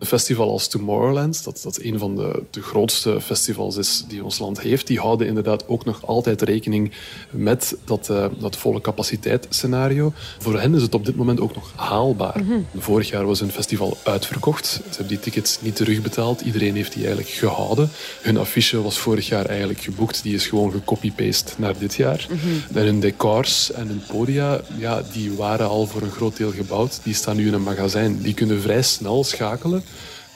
Een 0.00 0.06
festival 0.06 0.50
als 0.50 0.68
Tomorrowland, 0.68 1.44
dat, 1.44 1.60
dat 1.62 1.78
een 1.80 1.98
van 1.98 2.16
de, 2.16 2.42
de 2.50 2.62
grootste 2.62 3.20
festivals 3.20 3.76
is 3.76 4.04
die 4.08 4.24
ons 4.24 4.38
land 4.38 4.60
heeft, 4.60 4.86
die 4.86 4.98
houden 4.98 5.26
inderdaad 5.26 5.68
ook 5.68 5.84
nog 5.84 6.06
altijd 6.06 6.42
rekening 6.42 6.92
met 7.30 7.76
dat, 7.84 8.08
uh, 8.10 8.26
dat 8.38 8.56
volle 8.56 8.80
capaciteit 8.80 9.46
scenario. 9.48 10.12
Voor 10.38 10.60
hen 10.60 10.74
is 10.74 10.82
het 10.82 10.94
op 10.94 11.04
dit 11.04 11.16
moment 11.16 11.40
ook 11.40 11.54
nog 11.54 11.72
haalbaar. 11.74 12.40
Mm 12.42 12.48
-hmm. 12.48 12.66
Vorig 12.78 13.08
jaar 13.08 13.26
was 13.26 13.40
een 13.40 13.50
festival 13.50 13.96
uitverkocht. 14.02 14.66
Ze 14.66 14.80
hebben 14.88 15.06
die 15.06 15.20
tickets 15.20 15.58
niet 15.60 15.76
terugbetaald. 15.76 16.40
Iedereen 16.40 16.74
heeft 16.74 16.92
die 16.92 17.04
eigenlijk 17.06 17.34
gehouden. 17.34 17.90
Hun 18.22 18.38
affiche 18.38 18.82
was 18.82 18.98
vorig 18.98 19.28
jaar 19.28 19.46
eigenlijk 19.46 19.80
geboekt. 19.80 20.22
Die 20.22 20.34
is 20.34 20.46
gewoon 20.46 20.72
gecopy-paste 20.72 21.52
naar 21.56 21.78
dit 21.78 21.94
jaar. 21.94 22.26
Mm 22.30 22.38
-hmm. 22.38 22.76
En 22.76 22.84
hun 22.84 23.00
decors 23.00 23.72
en 23.72 23.86
hun 23.86 24.02
podia, 24.08 24.60
ja, 24.78 25.02
die 25.12 25.32
waren 25.32 25.68
al 25.68 25.86
voor 25.86 26.02
een 26.02 26.10
groot 26.10 26.36
deel 26.36 26.50
gebouwd. 26.50 27.00
Die 27.02 27.14
staan 27.14 27.36
nu 27.36 27.46
in 27.46 27.54
een 27.54 27.62
magazijn. 27.62 28.22
Die 28.22 28.34
kunnen 28.34 28.60
vrij 28.60 28.82
snel 28.82 29.24
schakelen 29.24 29.84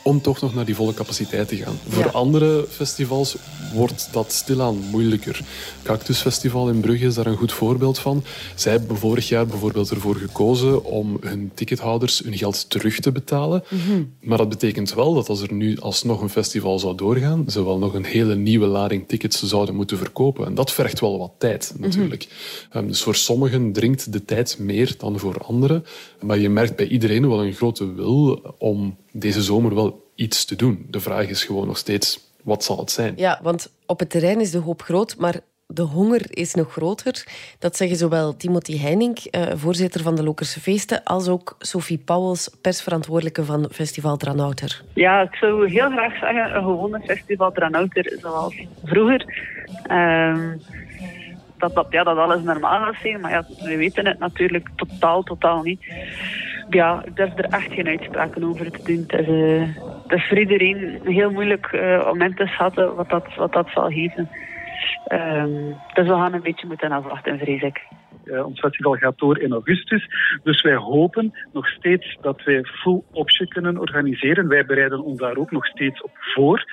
om 0.04 0.20
toch 0.20 0.40
nog 0.40 0.54
naar 0.54 0.64
die 0.64 0.75
volle 0.75 0.94
capaciteit 0.94 1.49
te 1.49 1.56
gaan. 1.56 1.78
Voor 1.88 2.11
andere 2.11 2.66
festivals 2.70 3.37
wordt 3.75 4.08
dat 4.12 4.32
stilaan 4.32 4.76
moeilijker. 4.90 5.40
Cactus 5.82 6.20
Festival 6.20 6.68
in 6.68 6.80
Brugge 6.80 7.06
is 7.06 7.14
daar 7.14 7.26
een 7.26 7.37
goed 7.37 7.52
voorbeeld 7.52 7.99
van. 7.99 8.25
Zij 8.54 8.73
hebben 8.73 8.96
vorig 8.96 9.28
jaar 9.28 9.46
bijvoorbeeld 9.46 9.90
ervoor 9.90 10.16
gekozen 10.16 10.84
om 10.84 11.16
hun 11.20 11.50
tickethouders 11.54 12.18
hun 12.18 12.37
geld 12.37 12.70
terug 12.70 13.00
te 13.00 13.12
betalen. 13.12 13.64
Mhm. 13.68 14.04
Maar 14.20 14.38
dat 14.38 14.49
betekent 14.49 14.94
wel 14.94 15.14
dat 15.14 15.28
als 15.28 15.40
er 15.40 15.52
nu 15.52 15.78
alsnog 15.78 16.20
een 16.20 16.28
festival 16.28 16.78
zou 16.78 16.96
doorgaan, 16.96 17.44
ze 17.49 17.64
wel 17.64 17.78
nog 17.78 17.94
een 17.94 18.04
hele 18.04 18.34
nieuwe 18.34 18.66
lading 18.66 19.08
tickets 19.08 19.42
zouden 19.42 19.75
moeten 19.75 19.99
verkopen. 19.99 20.46
En 20.46 20.54
dat 20.54 20.73
vergt 20.73 21.00
wel 21.00 21.18
wat 21.18 21.32
tijd, 21.38 21.73
mhm. 21.75 21.82
natuurlijk. 21.82 22.28
Ehm, 22.70 22.87
dus 22.87 23.02
voor 23.02 23.14
sommigen 23.14 23.73
dringt 23.73 24.12
de 24.12 24.25
tijd 24.25 24.58
meer 24.58 24.94
dan 24.99 25.18
voor 25.18 25.38
anderen. 25.38 25.84
Maar 26.20 26.38
je 26.38 26.49
merkt 26.49 26.76
bij 26.76 26.88
iedereen 26.88 27.28
wel 27.28 27.44
een 27.44 27.52
grote 27.52 27.94
wil 27.94 28.42
om 28.58 28.96
deze 29.16 29.42
zomer 29.42 29.75
wel 29.75 30.11
iets 30.14 30.44
te 30.44 30.56
doen. 30.56 30.87
De 30.90 31.00
vraag 31.00 31.28
is 31.28 31.44
gewoon 31.44 31.66
nog 31.66 31.76
steeds, 31.76 32.33
wat 32.42 32.64
zal 32.64 32.78
het 32.78 32.90
zijn? 32.90 33.14
Ja, 33.16 33.40
want 33.42 33.73
op 33.87 33.99
het 33.99 34.11
terrein 34.11 34.40
is 34.40 34.50
de 34.50 34.59
hoop 34.59 34.83
groot, 34.83 35.16
maar 35.18 35.40
de 35.66 35.83
honger 35.83 36.23
is 36.30 36.54
nog 36.54 36.73
groter. 36.73 37.25
Dat 37.59 37.76
zeggen 37.76 37.97
zowel 37.97 38.37
Timothy 38.37 38.78
Heining, 38.78 39.18
eh, 39.18 39.42
voorzitter 39.54 40.02
van 40.02 40.14
de 40.14 40.23
Lokerse 40.23 40.61
Feesten, 40.61 41.02
als 41.04 41.28
ook 41.28 41.56
Sophie 41.59 41.99
Pauwels, 41.99 42.50
persverantwoordelijke 42.62 43.44
van 43.44 43.68
Festival 43.73 44.16
Dranouter. 44.16 44.83
Ja, 44.94 45.21
ik 45.21 45.35
zou 45.35 45.71
heel 45.71 45.90
graag 45.90 46.18
zeggen 46.18 46.56
een 46.56 46.62
gewone 46.62 47.00
Festival 47.00 47.52
Dranouter 47.52 48.16
zoals 48.21 48.54
vroeger. 48.85 49.52
Ehm, 49.87 50.56
dat, 51.59 51.75
dat, 51.75 51.87
ja, 51.90 52.02
dat 52.02 52.16
alles 52.16 52.42
normaal 52.42 52.85
gaat 52.85 53.00
zijn, 53.02 53.21
maar 53.21 53.30
ja, 53.30 53.47
we 53.62 53.76
weten 53.76 54.06
het 54.06 54.18
natuurlijk 54.18 54.68
totaal, 54.76 55.23
totaal 55.23 55.62
niet 55.62 55.80
ja, 56.68 57.02
ik 57.04 57.16
durf 57.16 57.38
er 57.38 57.44
echt 57.44 57.73
geen 57.73 57.88
uitspraken 57.88 58.44
over 58.44 58.71
te 58.71 58.83
doen. 58.85 59.04
Het 59.06 59.28
is, 59.28 60.16
is 60.16 60.28
voor 60.28 60.38
iedereen 60.38 61.00
heel 61.04 61.30
moeilijk 61.30 61.73
uh, 61.73 62.09
om 62.12 62.23
in 62.23 62.35
te 62.35 62.47
schatten 62.47 62.94
wat 62.94 63.09
dat, 63.09 63.35
wat 63.35 63.52
dat 63.52 63.68
zal 63.75 63.88
geven. 63.90 64.28
Um, 65.12 65.76
dus 65.94 66.06
we 66.06 66.14
gaan 66.14 66.33
een 66.33 66.42
beetje 66.42 66.66
moeten 66.66 66.92
afwachten, 66.92 67.38
vrees 67.38 67.62
ik. 67.62 67.83
Uh, 68.25 68.47
ons 68.47 68.61
festival 68.61 68.94
gaat 68.94 69.18
door 69.18 69.38
in 69.38 69.52
augustus. 69.52 70.09
Dus 70.42 70.62
wij 70.62 70.75
hopen 70.75 71.35
nog 71.52 71.68
steeds 71.68 72.18
dat 72.21 72.42
wij 72.42 72.64
full 72.64 73.02
option 73.12 73.49
kunnen 73.49 73.78
organiseren. 73.78 74.49
Wij 74.49 74.64
bereiden 74.64 75.04
ons 75.04 75.18
daar 75.18 75.37
ook 75.37 75.50
nog 75.50 75.66
steeds 75.66 76.02
op 76.02 76.11
voor. 76.18 76.64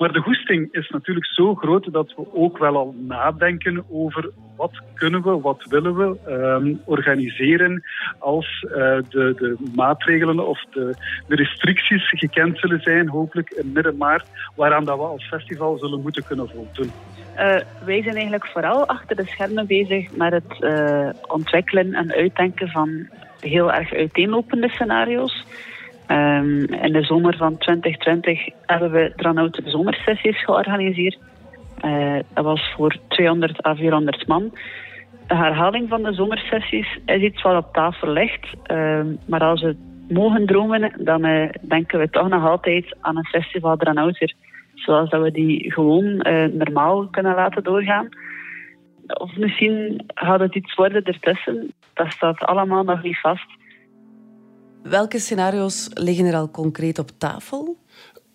Maar 0.00 0.12
de 0.12 0.20
goesting 0.20 0.68
is 0.72 0.88
natuurlijk 0.88 1.26
zo 1.26 1.54
groot 1.54 1.92
dat 1.92 2.14
we 2.16 2.34
ook 2.34 2.58
wel 2.58 2.76
al 2.76 2.94
nadenken 2.98 3.84
over 3.90 4.30
wat 4.56 4.82
kunnen 4.94 5.22
we, 5.22 5.40
wat 5.40 5.64
willen 5.68 5.96
we 5.96 6.18
ehm, 6.26 6.74
organiseren 6.84 7.82
als 8.18 8.64
uh, 8.68 8.72
de, 9.08 9.34
de 9.36 9.56
maatregelen 9.74 10.46
of 10.46 10.64
de, 10.70 10.94
de, 11.28 11.34
restricties 11.34 12.08
gekend 12.08 12.58
zullen 12.58 12.80
zijn, 12.80 13.08
hopelijk 13.08 13.50
in 13.50 13.72
midden 13.72 13.96
maart, 13.96 14.26
waaraan 14.56 14.84
dat 14.84 14.96
we 14.96 15.04
als 15.04 15.28
festival 15.28 15.78
zullen 15.78 16.02
moeten 16.02 16.24
kunnen 16.24 16.48
voldoen. 16.48 16.90
Uh, 17.32 17.60
wij 17.84 18.02
zijn 18.02 18.14
eigenlijk 18.14 18.46
vooral 18.46 18.86
achter 18.86 19.16
de 19.16 19.26
schermen 19.26 19.66
bezig 19.66 20.16
met 20.16 20.32
het 20.32 20.60
uh, 20.60 21.08
ontwikkelen 21.26 21.94
en 21.94 22.12
uitdenken 22.12 22.68
van 22.68 23.08
heel 23.40 23.72
erg 23.72 23.92
uiteenlopende 23.92 24.68
scenario's. 24.68 25.44
Um, 26.10 26.64
in 26.64 26.92
de 26.92 27.02
zomer 27.02 27.36
van 27.36 27.58
2020 27.58 28.48
hebben 28.66 28.90
we 28.90 29.12
Dranouter 29.16 29.62
zomersessies 29.66 30.44
georganiseerd. 30.44 31.18
Uh, 31.84 32.18
dat 32.34 32.44
was 32.44 32.72
voor 32.76 32.96
200 33.08 33.66
à 33.66 33.74
400 33.74 34.26
man. 34.26 34.50
De 35.26 35.34
herhaling 35.34 35.88
van 35.88 36.02
de 36.02 36.12
zomersessies 36.12 36.98
is 37.06 37.22
iets 37.22 37.42
wat 37.42 37.64
op 37.64 37.72
tafel 37.72 38.08
ligt. 38.08 38.46
Uh, 38.72 39.00
maar 39.26 39.40
als 39.40 39.62
we 39.62 39.76
mogen 40.08 40.46
dromen, 40.46 40.92
dan 40.98 41.26
uh, 41.26 41.48
denken 41.60 41.98
we 41.98 42.10
toch 42.10 42.28
nog 42.28 42.48
altijd 42.48 42.96
aan 43.00 43.16
een 43.16 43.26
festival 43.26 43.76
Dranouter. 43.76 44.34
Zoals 44.74 45.10
dat 45.10 45.22
we 45.22 45.30
die 45.30 45.72
gewoon 45.72 46.20
eh, 46.20 46.44
normaal 46.44 47.06
kunnen 47.06 47.34
laten 47.34 47.62
doorgaan. 47.62 48.08
Of 49.06 49.36
misschien 49.36 50.04
gaat 50.06 50.40
het 50.40 50.54
iets 50.54 50.74
worden 50.74 51.02
ertussen. 51.02 51.72
Dat 51.94 52.12
staat 52.12 52.40
allemaal 52.44 52.84
nog 52.84 53.02
niet 53.02 53.20
vast. 53.20 53.46
Welke 54.82 55.18
scenario's 55.18 55.88
liggen 55.94 56.24
er 56.26 56.34
al 56.34 56.50
concreet 56.50 56.98
op 56.98 57.10
tafel? 57.18 57.76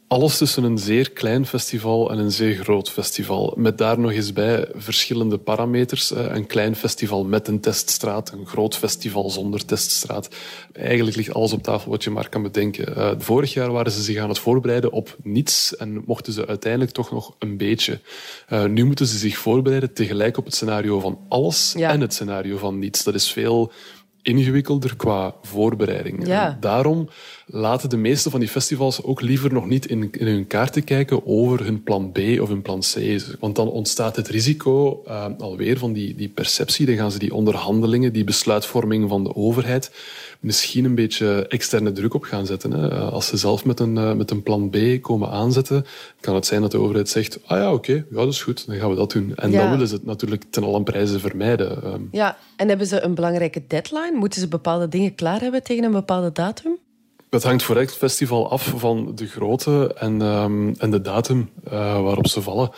Alles 0.08 0.38
tussen 0.38 0.64
een 0.64 0.78
zeer 0.78 1.12
klein 1.12 1.46
festival 1.46 2.12
en 2.12 2.18
een 2.18 2.32
zeer 2.32 2.56
groot 2.56 2.90
festival. 2.90 3.54
Met 3.58 3.78
daar 3.78 4.00
nog 4.00 4.12
eens 4.12 4.34
bij 4.34 4.68
verschillende 4.74 5.38
parameters. 5.38 6.12
Een 6.12 6.46
klein 6.46 6.76
festival 6.76 7.24
met 7.24 7.48
een 7.48 7.60
teststraat, 7.60 8.32
een 8.32 8.46
groot 8.46 8.76
festival 8.76 9.30
zonder 9.30 9.66
teststraat. 9.66 10.30
Eigenlijk 10.74 11.18
ligt 11.18 11.34
alles 11.34 11.54
op 11.54 11.64
tafel 11.64 11.92
wat 11.92 12.04
je 12.04 12.10
maar 12.10 12.30
kan 12.30 12.42
bedenken. 12.44 12.96
Eh, 12.96 13.12
vorig 13.18 13.54
jaar 13.54 13.72
waren 13.72 13.92
ze 13.92 14.02
zich 14.02 14.18
aan 14.18 14.30
het 14.30 14.40
voorbereiden 14.40 14.92
op 14.92 15.18
niets 15.24 15.76
en 15.76 16.04
mochten 16.06 16.34
ze 16.34 16.48
uiteindelijk 16.48 16.92
toch 16.92 17.12
nog 17.12 17.36
een 17.40 17.58
beetje. 17.58 18.00
Eh, 18.48 18.66
nu 18.66 18.86
moeten 18.86 19.08
ze 19.08 19.18
zich 19.18 19.38
voorbereiden 19.38 19.94
tegelijk 19.94 20.38
op 20.38 20.46
het 20.46 20.56
scenario 20.56 21.00
van 21.00 21.20
alles 21.30 21.76
en 21.76 22.02
het 22.02 22.14
scenario 22.14 22.58
van 22.58 22.80
niets. 22.80 23.04
Dat 23.04 23.14
is 23.14 23.32
veel 23.32 23.72
ingewikkelder 24.26 24.96
qua 24.96 25.34
voorbereiding. 25.42 26.28
Ja. 26.28 26.58
Daarom 26.60 27.10
laten 27.46 27.90
de 27.90 27.98
meeste 27.98 28.30
van 28.30 28.40
die 28.40 28.50
festivals 28.50 29.04
ook 29.04 29.22
liever 29.22 29.54
nog 29.54 29.66
niet 29.66 29.86
in, 29.86 30.12
in 30.12 30.28
hun 30.28 30.48
kaarten 30.48 30.84
kijken 30.84 31.28
over 31.28 31.64
hun 31.64 31.84
plan 31.84 32.12
B 32.12 32.18
of 32.18 32.48
hun 32.48 32.62
plan 32.62 32.80
C. 32.80 33.22
Want 33.40 33.56
dan 33.56 33.68
ontstaat 33.68 34.16
het 34.16 34.28
risico 34.28 35.04
uh, 35.08 35.26
alweer 35.38 35.78
van 35.78 35.94
die, 35.94 36.16
die 36.16 36.30
perceptie. 36.30 36.86
Dan 36.86 36.96
gaan 36.96 37.12
ze 37.12 37.20
die 37.20 37.34
onderhandelingen, 37.34 38.14
die 38.14 38.24
besluitvorming 38.24 39.10
van 39.10 39.24
de 39.24 39.36
overheid, 39.36 39.92
misschien 40.40 40.86
een 40.86 40.96
beetje 40.96 41.48
externe 41.48 41.92
druk 41.92 42.14
op 42.14 42.24
gaan 42.24 42.46
zetten. 42.46 42.72
Hè. 42.72 42.92
Eh, 42.92 43.12
als 43.12 43.28
ze 43.28 43.38
zelf 43.38 43.66
met 43.66 43.80
een, 43.80 43.96
uh, 43.96 44.14
met 44.14 44.32
een 44.32 44.44
plan 44.44 44.70
B 44.70 44.78
komen 45.02 45.30
aanzetten, 45.30 45.86
kan 46.20 46.36
het 46.36 46.46
zijn 46.46 46.62
dat 46.62 46.72
de 46.72 46.80
overheid 46.80 47.10
zegt, 47.10 47.40
ah 47.46 47.58
ja, 47.58 47.74
oké, 47.74 47.92
okay, 47.92 48.06
ja, 48.10 48.16
dat 48.16 48.34
is 48.34 48.44
goed, 48.44 48.68
dan 48.68 48.76
gaan 48.76 48.90
we 48.90 48.96
dat 48.96 49.12
doen. 49.12 49.36
En 49.36 49.52
ja. 49.52 49.62
dan 49.62 49.72
willen 49.72 49.88
ze 49.88 49.94
het 49.94 50.06
natuurlijk 50.06 50.44
ten 50.50 50.64
allen 50.64 50.84
prijze 50.84 51.20
vermijden. 51.20 51.84
Ehm. 51.84 52.02
Ja, 52.12 52.38
en 52.56 52.68
hebben 52.68 52.88
ze 52.88 53.02
een 53.02 53.16
belangrijke 53.16 53.68
deadline? 53.68 54.12
Moeten 54.14 54.42
ze 54.42 54.48
bepaalde 54.48 54.88
dingen 54.88 55.16
klaar 55.16 55.42
hebben 55.42 55.64
tegen 55.64 55.84
een 55.84 55.92
bepaalde 55.92 56.32
datum? 56.32 56.78
Dat 57.36 57.44
hangt 57.44 57.64
voor 57.64 57.76
elk 57.76 57.90
festival 57.90 58.50
af 58.50 58.74
van 58.78 59.12
de 59.16 59.28
grootte 59.28 59.94
en, 59.98 60.22
um, 60.22 60.76
en 60.78 60.92
de 60.92 61.02
datum 61.02 61.50
uh, 61.66 61.72
waarop 62.02 62.28
ze 62.28 62.42
vallen. 62.42 62.70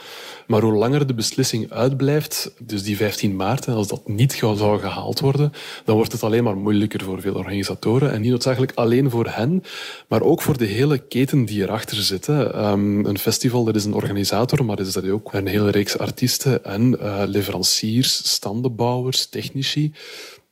Maar 0.47 0.61
hoe 0.61 0.73
langer 0.73 1.07
de 1.07 1.13
beslissing 1.13 1.71
uitblijft, 1.71 2.51
dus 2.59 2.83
die 2.83 2.97
15 2.97 3.35
maart, 3.35 3.67
als 3.67 3.87
dat 3.87 4.07
niet 4.07 4.33
zou 4.33 4.79
gehaald 4.79 5.19
worden, 5.19 5.53
dan 5.85 5.95
wordt 5.95 6.11
het 6.11 6.23
alleen 6.23 6.43
maar 6.43 6.57
moeilijker 6.57 7.03
voor 7.03 7.21
veel 7.21 7.35
organisatoren. 7.35 8.11
En 8.11 8.21
niet 8.21 8.29
noodzakelijk 8.29 8.71
alleen 8.75 9.09
voor 9.09 9.27
hen, 9.29 9.63
maar 10.07 10.21
ook 10.21 10.41
voor 10.41 10.57
de 10.57 10.65
hele 10.65 10.97
keten 10.97 11.45
die 11.45 11.61
erachter 11.61 11.97
zit. 11.97 12.27
Um, 12.27 13.05
een 13.05 13.19
festival, 13.19 13.63
dat 13.63 13.75
is 13.75 13.85
een 13.85 13.93
organisator, 13.93 14.65
maar 14.65 14.79
is 14.79 14.93
dat 14.93 15.09
ook 15.09 15.33
een 15.33 15.47
hele 15.47 15.71
reeks 15.71 15.97
artiesten 15.97 16.63
en 16.63 16.97
uh, 17.01 17.23
leveranciers, 17.25 18.31
standenbouwers, 18.33 19.25
technici. 19.25 19.93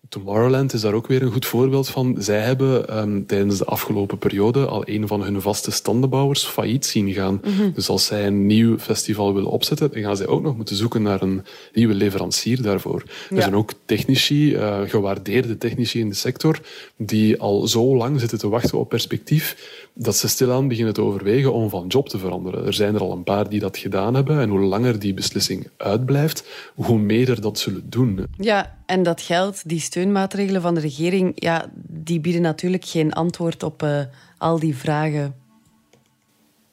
Tomorrowland 0.09 0.73
is 0.73 0.81
daar 0.81 0.93
ook 0.93 1.07
weer 1.07 1.21
een 1.21 1.31
goed 1.31 1.45
voorbeeld 1.45 1.89
van. 1.89 2.15
Zij 2.19 2.39
hebben 2.39 2.97
um, 2.97 3.25
tijdens 3.25 3.57
de 3.57 3.65
afgelopen 3.65 4.17
periode 4.17 4.65
al 4.65 4.83
een 4.85 5.07
van 5.07 5.23
hun 5.23 5.41
vaste 5.41 5.71
standenbouwers 5.71 6.45
failliet 6.45 6.85
zien 6.85 7.13
gaan. 7.13 7.41
Mm 7.43 7.53
-hmm. 7.57 7.71
Dus 7.73 7.89
als 7.89 8.05
zij 8.05 8.27
een 8.27 8.45
nieuw 8.45 8.79
festival 8.79 9.33
willen 9.33 9.49
opzetten, 9.49 9.91
dan 9.91 10.01
gaan 10.01 10.17
zij 10.17 10.27
ook 10.27 10.41
nog 10.41 10.55
moeten 10.55 10.75
zoeken 10.75 11.01
naar 11.01 11.21
een 11.21 11.45
nieuwe 11.73 11.93
leverancier 11.93 12.61
daarvoor. 12.61 13.03
Ja. 13.05 13.35
Er 13.35 13.41
zijn 13.41 13.55
ook 13.55 13.71
technici, 13.85 14.55
uh, 14.55 14.79
gewaardeerde 14.85 15.57
technici 15.57 15.99
in 15.99 16.09
de 16.09 16.15
sector, 16.15 16.59
die 16.97 17.39
al 17.39 17.67
zo 17.67 17.95
lang 17.95 18.19
zitten 18.19 18.37
te 18.37 18.49
wachten 18.49 18.77
op 18.77 18.89
perspectief, 18.89 19.55
dat 19.97 20.15
ze 20.15 20.27
stilaan 20.27 20.67
beginnen 20.67 20.93
te 20.93 21.01
overwegen 21.01 21.53
om 21.53 21.69
van 21.69 21.87
job 21.87 22.09
te 22.09 22.17
veranderen. 22.17 22.65
Er 22.65 22.73
zijn 22.73 22.95
er 22.95 23.01
al 23.01 23.11
een 23.11 23.23
paar 23.23 23.49
die 23.49 23.59
dat 23.59 23.77
gedaan 23.77 24.13
hebben. 24.13 24.39
En 24.39 24.49
hoe 24.49 24.59
langer 24.59 24.99
die 24.99 25.13
beslissing 25.13 25.67
uitblijft, 25.77 26.47
hoe 26.73 26.99
meer 26.99 27.41
dat 27.41 27.59
zullen 27.59 27.89
doen. 27.89 28.25
Ja, 28.37 28.77
en 28.85 29.03
dat 29.03 29.21
geld, 29.21 29.69
die 29.69 29.79
steunmaatregelen 29.79 30.61
van 30.61 30.73
de 30.73 30.79
regering, 30.79 31.31
ja, 31.35 31.71
die 31.87 32.19
bieden 32.19 32.41
natuurlijk 32.41 32.85
geen 32.85 33.13
antwoord 33.13 33.63
op 33.63 33.83
uh, 33.83 33.99
al 34.37 34.59
die 34.59 34.75
vragen. 34.75 35.35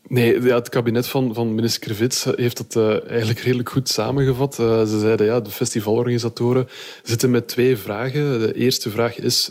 Nee, 0.08 0.42
ja, 0.42 0.54
het 0.54 0.68
kabinet 0.68 1.06
van, 1.06 1.34
van 1.34 1.54
minister 1.54 1.80
Krevits 1.80 2.24
heeft 2.24 2.56
dat 2.56 2.74
uh, 2.76 3.10
eigenlijk 3.10 3.40
redelijk 3.40 3.68
goed 3.68 3.88
samengevat. 3.88 4.58
Uh, 4.60 4.84
ze 4.84 4.98
zeiden, 4.98 5.26
ja, 5.26 5.40
de 5.40 5.50
festivalorganisatoren 5.50 6.68
zitten 7.02 7.30
met 7.30 7.48
twee 7.48 7.76
vragen. 7.76 8.40
De 8.40 8.54
eerste 8.54 8.90
vraag 8.90 9.18
is 9.18 9.50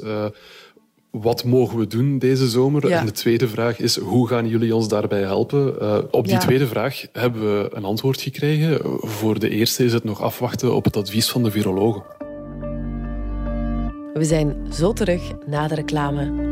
wat 1.11 1.43
mogen 1.43 1.77
we 1.77 1.87
doen 1.87 2.19
deze 2.19 2.49
zomer? 2.49 2.87
Ja. 2.87 2.99
En 2.99 3.05
de 3.05 3.11
tweede 3.11 3.47
vraag 3.47 3.79
is, 3.79 3.97
hoe 3.97 4.27
gaan 4.27 4.47
jullie 4.47 4.75
ons 4.75 4.87
daarbij 4.87 5.21
helpen? 5.21 5.75
Uh, 5.81 5.97
op 6.11 6.23
die 6.23 6.33
ja. 6.33 6.39
tweede 6.39 6.67
vraag 6.67 7.05
hebben 7.11 7.41
we 7.41 7.69
een 7.73 7.83
antwoord 7.83 8.21
gekregen. 8.21 8.79
Voor 8.99 9.39
de 9.39 9.49
eerste 9.49 9.85
is 9.85 9.93
het 9.93 10.03
nog 10.03 10.21
afwachten 10.21 10.75
op 10.75 10.83
het 10.83 10.97
advies 10.97 11.29
van 11.29 11.43
de 11.43 11.51
virologen. 11.51 12.03
We 14.13 14.23
zijn 14.23 14.55
zo 14.73 14.93
terug 14.93 15.21
na 15.45 15.67
de 15.67 15.75
reclame. 15.75 16.49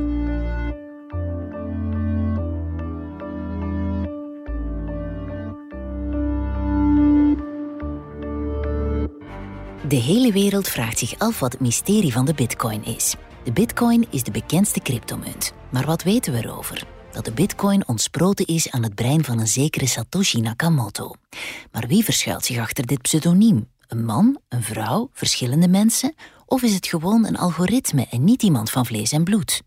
De 9.88 9.96
hele 9.96 10.32
wereld 10.32 10.68
vraagt 10.68 11.00
zich 11.00 11.14
af 11.18 11.40
wat 11.40 11.52
het 11.52 11.62
mysterie 11.62 12.14
van 12.14 12.26
de 12.26 12.34
bitcoin 12.34 12.86
is. 12.86 13.16
De 13.44 13.52
bitcoin 13.52 14.08
is 14.10 14.24
de 14.24 14.32
bekendste 14.32 14.80
cryptomunt. 14.80 15.54
Maar 15.72 15.86
wat 15.86 16.04
weten 16.04 16.34
we 16.34 16.40
erover? 16.44 16.98
dat 17.12 17.26
de 17.26 17.32
bitcoin 17.32 17.88
ontsproten 17.88 18.46
is 18.46 18.72
aan 18.72 18.84
het 18.84 18.96
brein 18.96 19.24
van 19.24 19.40
een 19.40 19.48
zekere 19.48 19.88
Satoshi 19.88 20.42
Nakamoto. 20.42 21.14
Maar 21.72 21.88
wie 21.88 22.04
verschuilt 22.04 22.46
zich 22.46 22.58
achter 22.58 22.86
dit 22.86 23.02
pseudoniem? 23.02 23.68
Een 23.88 24.06
man, 24.06 24.40
een 24.50 24.64
vrouw, 24.64 25.10
verschillende 25.14 25.68
mensen? 25.68 26.16
Of 26.46 26.62
is 26.62 26.74
het 26.74 26.88
gewoon 26.88 27.26
een 27.26 27.38
algoritme 27.38 28.08
en 28.10 28.24
niet 28.24 28.44
iemand 28.44 28.72
van 28.72 28.86
vlees 28.86 29.12
en 29.12 29.24
bloed? 29.24 29.62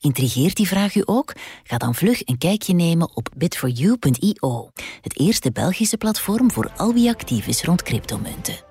Intrigeert 0.00 0.56
die 0.56 0.66
vraag 0.66 0.94
u 0.94 1.02
ook? 1.04 1.32
Ga 1.62 1.76
dan 1.76 1.94
vlug 1.94 2.20
een 2.24 2.38
kijkje 2.38 2.74
nemen 2.74 3.16
op 3.16 3.28
bit4u.io, 3.34 4.70
het 5.00 5.18
eerste 5.18 5.52
Belgische 5.52 5.96
platform 5.96 6.50
voor 6.50 6.70
al 6.76 6.92
wie 6.92 7.10
actief 7.10 7.46
is 7.46 7.62
rond 7.62 7.82
cryptomunten. 7.82 8.65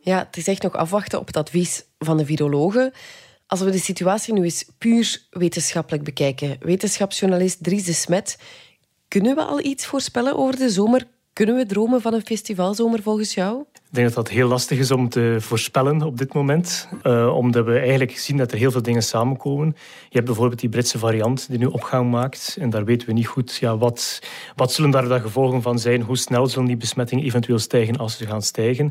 Ja, 0.00 0.18
het 0.18 0.36
is 0.36 0.48
echt 0.48 0.62
nog 0.62 0.72
afwachten 0.76 1.18
op 1.18 1.26
het 1.26 1.36
advies 1.36 1.84
van 1.98 2.16
de 2.16 2.24
virologen. 2.24 2.92
Als 3.46 3.60
we 3.60 3.70
de 3.70 3.78
situatie 3.78 4.34
nu 4.34 4.42
eens 4.42 4.70
puur 4.78 5.26
wetenschappelijk 5.30 6.04
bekijken. 6.04 6.56
Wetenschapsjournalist 6.60 7.64
Dries 7.64 7.84
de 7.84 7.92
Smet, 7.92 8.38
kunnen 9.08 9.34
we 9.34 9.42
al 9.42 9.64
iets 9.64 9.86
voorspellen 9.86 10.36
over 10.36 10.56
de 10.56 10.70
zomer? 10.70 11.06
Kunnen 11.32 11.56
we 11.56 11.66
dromen 11.66 12.00
van 12.00 12.14
een 12.14 12.26
festivalzomer 12.26 13.02
volgens 13.02 13.34
jou? 13.34 13.64
Ik 13.88 13.94
denk 13.94 14.06
dat 14.06 14.24
dat 14.24 14.34
heel 14.34 14.48
lastig 14.48 14.78
is 14.78 14.90
om 14.90 15.08
te 15.08 15.36
voorspellen 15.40 16.02
op 16.02 16.18
dit 16.18 16.34
moment. 16.34 16.88
Uh, 17.02 17.36
omdat 17.36 17.64
we 17.64 17.78
eigenlijk 17.78 18.18
zien 18.18 18.36
dat 18.36 18.52
er 18.52 18.58
heel 18.58 18.70
veel 18.70 18.82
dingen 18.82 19.02
samenkomen. 19.02 19.66
Je 20.08 20.14
hebt 20.14 20.26
bijvoorbeeld 20.26 20.60
die 20.60 20.68
Britse 20.68 20.98
variant 20.98 21.48
die 21.48 21.58
nu 21.58 21.66
opgang 21.66 22.10
maakt. 22.10 22.56
En 22.60 22.70
daar 22.70 22.84
weten 22.84 23.06
we 23.06 23.12
niet 23.12 23.26
goed 23.26 23.56
ja, 23.56 23.76
wat, 23.76 24.22
wat 24.56 24.72
zullen 24.72 24.90
daar 24.90 25.08
de 25.08 25.20
gevolgen 25.20 25.62
van 25.62 25.78
zijn. 25.78 26.02
Hoe 26.02 26.16
snel 26.16 26.46
zullen 26.46 26.66
die 26.66 26.76
besmettingen 26.76 27.24
eventueel 27.24 27.58
stijgen 27.58 27.96
als 27.96 28.16
ze 28.16 28.26
gaan 28.26 28.42
stijgen. 28.42 28.84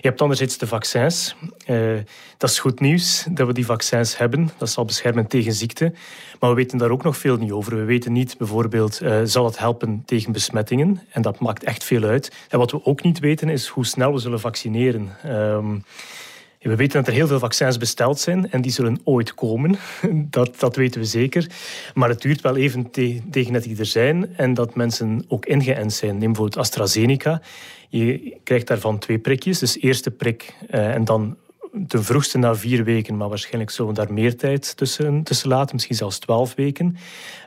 Je 0.00 0.08
hebt 0.08 0.20
anderzijds 0.20 0.58
de 0.58 0.66
vaccins. 0.66 1.36
Uh, 1.66 1.98
dat 2.36 2.50
is 2.50 2.58
goed 2.58 2.80
nieuws 2.80 3.26
dat 3.30 3.46
we 3.46 3.52
die 3.52 3.66
vaccins 3.66 4.18
hebben. 4.18 4.50
Dat 4.56 4.70
zal 4.70 4.84
beschermen 4.84 5.26
tegen 5.26 5.52
ziekte. 5.52 5.92
Maar 6.40 6.50
we 6.50 6.56
weten 6.56 6.78
daar 6.78 6.90
ook 6.90 7.02
nog 7.02 7.16
veel 7.16 7.36
niet 7.36 7.52
over. 7.52 7.76
We 7.76 7.84
weten 7.84 8.12
niet 8.12 8.38
bijvoorbeeld, 8.38 9.02
uh, 9.02 9.20
zal 9.24 9.44
het 9.44 9.58
helpen 9.58 10.02
tegen 10.04 10.32
besmettingen? 10.32 11.00
En 11.10 11.22
dat 11.22 11.38
maakt 11.38 11.64
echt 11.64 11.84
veel 11.84 12.02
uit. 12.02 12.32
En 12.48 12.58
wat 12.58 12.70
we 12.70 12.84
ook 12.84 13.02
niet 13.02 13.18
weten 13.18 13.48
is 13.48 13.66
hoe 13.66 13.86
snel 13.86 14.12
we 14.12 14.18
zullen 14.18 14.35
vaccineren. 14.38 15.08
Um, 15.26 15.82
we 16.68 16.76
weten 16.76 16.98
dat 16.98 17.06
er 17.06 17.12
heel 17.12 17.26
veel 17.26 17.38
vaccins 17.38 17.76
besteld 17.76 18.20
zijn 18.20 18.50
en 18.50 18.60
die 18.60 18.72
zullen 18.72 19.00
ooit 19.04 19.34
komen. 19.34 19.76
Dat, 20.30 20.58
dat 20.60 20.76
weten 20.76 21.00
we 21.00 21.06
zeker. 21.06 21.50
Maar 21.94 22.08
het 22.08 22.22
duurt 22.22 22.40
wel 22.40 22.56
even 22.56 22.90
te, 22.90 23.20
tegen 23.30 23.52
dat 23.52 23.62
die 23.62 23.78
er 23.78 23.86
zijn 23.86 24.36
en 24.36 24.54
dat 24.54 24.74
mensen 24.74 25.24
ook 25.28 25.46
ingeënt 25.46 25.92
zijn. 25.92 26.10
Neem 26.10 26.32
bijvoorbeeld 26.32 26.56
AstraZeneca. 26.56 27.40
Je 27.88 28.36
krijgt 28.44 28.66
daarvan 28.66 28.98
twee 28.98 29.18
prikjes. 29.18 29.58
Dus 29.58 29.80
eerste 29.80 30.10
prik 30.10 30.54
uh, 30.70 30.94
en 30.94 31.04
dan 31.04 31.36
ten 31.86 32.04
vroegste 32.04 32.38
na 32.38 32.54
vier 32.54 32.84
weken, 32.84 33.16
maar 33.16 33.28
waarschijnlijk 33.28 33.70
zullen 33.70 33.90
we 33.90 33.98
daar 33.98 34.12
meer 34.12 34.36
tijd 34.36 34.76
tussen, 34.76 35.22
tussen 35.22 35.48
laten, 35.48 35.74
misschien 35.74 35.96
zelfs 35.96 36.18
twaalf 36.18 36.54
weken. 36.54 36.96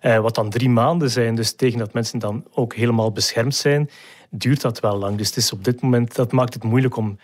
Uh, 0.01 0.19
wat 0.19 0.36
dan 0.36 0.50
drie 0.50 0.69
maanden 0.69 1.10
zijn, 1.10 1.36
dus 1.36 1.53
tegen 1.53 1.79
dat 1.79 1.93
mensen 1.93 2.19
dan 2.19 2.46
ook 2.53 2.75
helemaal 2.75 3.12
beschermd 3.12 3.55
zijn 3.55 3.89
duurt 4.29 4.62
dat 4.62 4.79
wel 4.79 4.98
lang. 4.98 5.17
Dus 5.17 5.27
het 5.27 5.38
is 5.38 5.51
op 5.51 5.63
dit 5.63 5.81
moment, 5.81 6.15
dat 6.15 6.31
maakt 6.31 6.53
het 6.53 6.63
moeilijk 6.63 6.95
om 6.98 7.17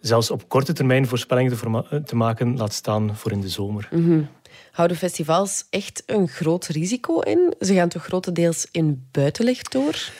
zelfs 0.00 0.30
op 0.30 0.48
korte 0.48 0.72
termijn 0.72 1.06
voorspellingen 1.06 1.58
te, 1.58 2.02
te 2.04 2.16
maken, 2.16 2.56
laat 2.56 2.72
staan 2.72 3.16
voor 3.16 3.32
in 3.32 3.40
de 3.40 3.48
zomer. 3.48 3.88
Mm 3.90 4.28
Houden 4.72 4.96
festivals 4.96 5.64
echt 5.70 6.02
een 6.06 6.28
groot 6.28 6.66
risico 6.66 7.20
in? 7.20 7.54
Ze 7.60 7.74
gaan 7.74 7.88
toch 7.88 8.04
grotendeels 8.04 8.68
in 8.70 9.06
buitenlicht 9.10 9.72
door? 9.72 10.10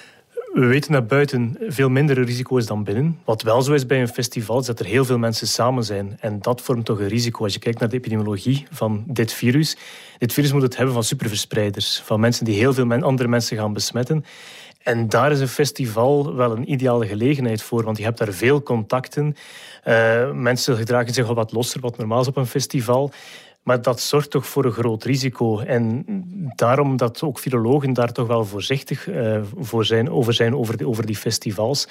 We 0.52 0.66
weten 0.66 0.92
dat 0.92 1.06
buiten 1.06 1.56
veel 1.60 1.88
minder 1.88 2.24
risico 2.24 2.56
is 2.56 2.66
dan 2.66 2.84
binnen. 2.84 3.18
Wat 3.24 3.42
wel 3.42 3.62
zo 3.62 3.72
is 3.72 3.86
bij 3.86 4.00
een 4.00 4.08
festival, 4.08 4.58
is 4.58 4.66
dat 4.66 4.80
er 4.80 4.86
heel 4.86 5.04
veel 5.04 5.18
mensen 5.18 5.46
samen 5.46 5.84
zijn. 5.84 6.16
En 6.20 6.40
dat 6.40 6.60
vormt 6.60 6.84
toch 6.84 6.98
een 6.98 7.08
risico. 7.08 7.44
Als 7.44 7.52
je 7.52 7.58
kijkt 7.58 7.80
naar 7.80 7.88
de 7.88 7.96
epidemiologie 7.96 8.66
van 8.70 9.04
dit 9.06 9.32
virus. 9.32 9.76
Dit 10.18 10.32
virus 10.32 10.52
moet 10.52 10.62
het 10.62 10.76
hebben 10.76 10.94
van 10.94 11.04
superverspreiders. 11.04 12.00
Van 12.04 12.20
mensen 12.20 12.44
die 12.44 12.54
heel 12.54 12.72
veel 12.72 12.92
andere 12.92 13.28
mensen 13.28 13.56
gaan 13.56 13.72
besmetten. 13.72 14.24
En 14.86 15.08
daar 15.08 15.32
is 15.32 15.40
een 15.40 15.48
festival 15.48 16.34
wel 16.34 16.52
een 16.52 16.72
ideale 16.72 17.06
gelegenheid 17.06 17.62
voor, 17.62 17.84
want 17.84 17.96
je 17.98 18.04
hebt 18.04 18.18
daar 18.18 18.32
veel 18.32 18.62
contacten. 18.62 19.36
Uh, 19.84 20.30
mensen 20.32 20.76
gedragen 20.76 21.14
zich 21.14 21.28
al 21.28 21.34
wat 21.34 21.52
losser, 21.52 21.80
wat 21.80 21.96
normaal 21.96 22.20
is 22.20 22.26
op 22.26 22.36
een 22.36 22.46
festival. 22.46 23.10
Maar 23.62 23.82
dat 23.82 24.00
zorgt 24.00 24.30
toch 24.30 24.46
voor 24.46 24.64
een 24.64 24.72
groot 24.72 25.04
risico. 25.04 25.58
En 25.58 26.04
daarom 26.56 26.96
dat 26.96 27.22
ook 27.22 27.38
virologen 27.38 27.92
daar 27.92 28.12
toch 28.12 28.26
wel 28.26 28.44
voorzichtig 28.44 29.08
uh, 29.08 29.40
voor 29.58 29.84
zijn, 29.84 30.10
over 30.10 30.34
zijn 30.34 30.56
over, 30.56 30.76
de, 30.76 30.88
over 30.88 31.06
die 31.06 31.16
festivals. 31.16 31.88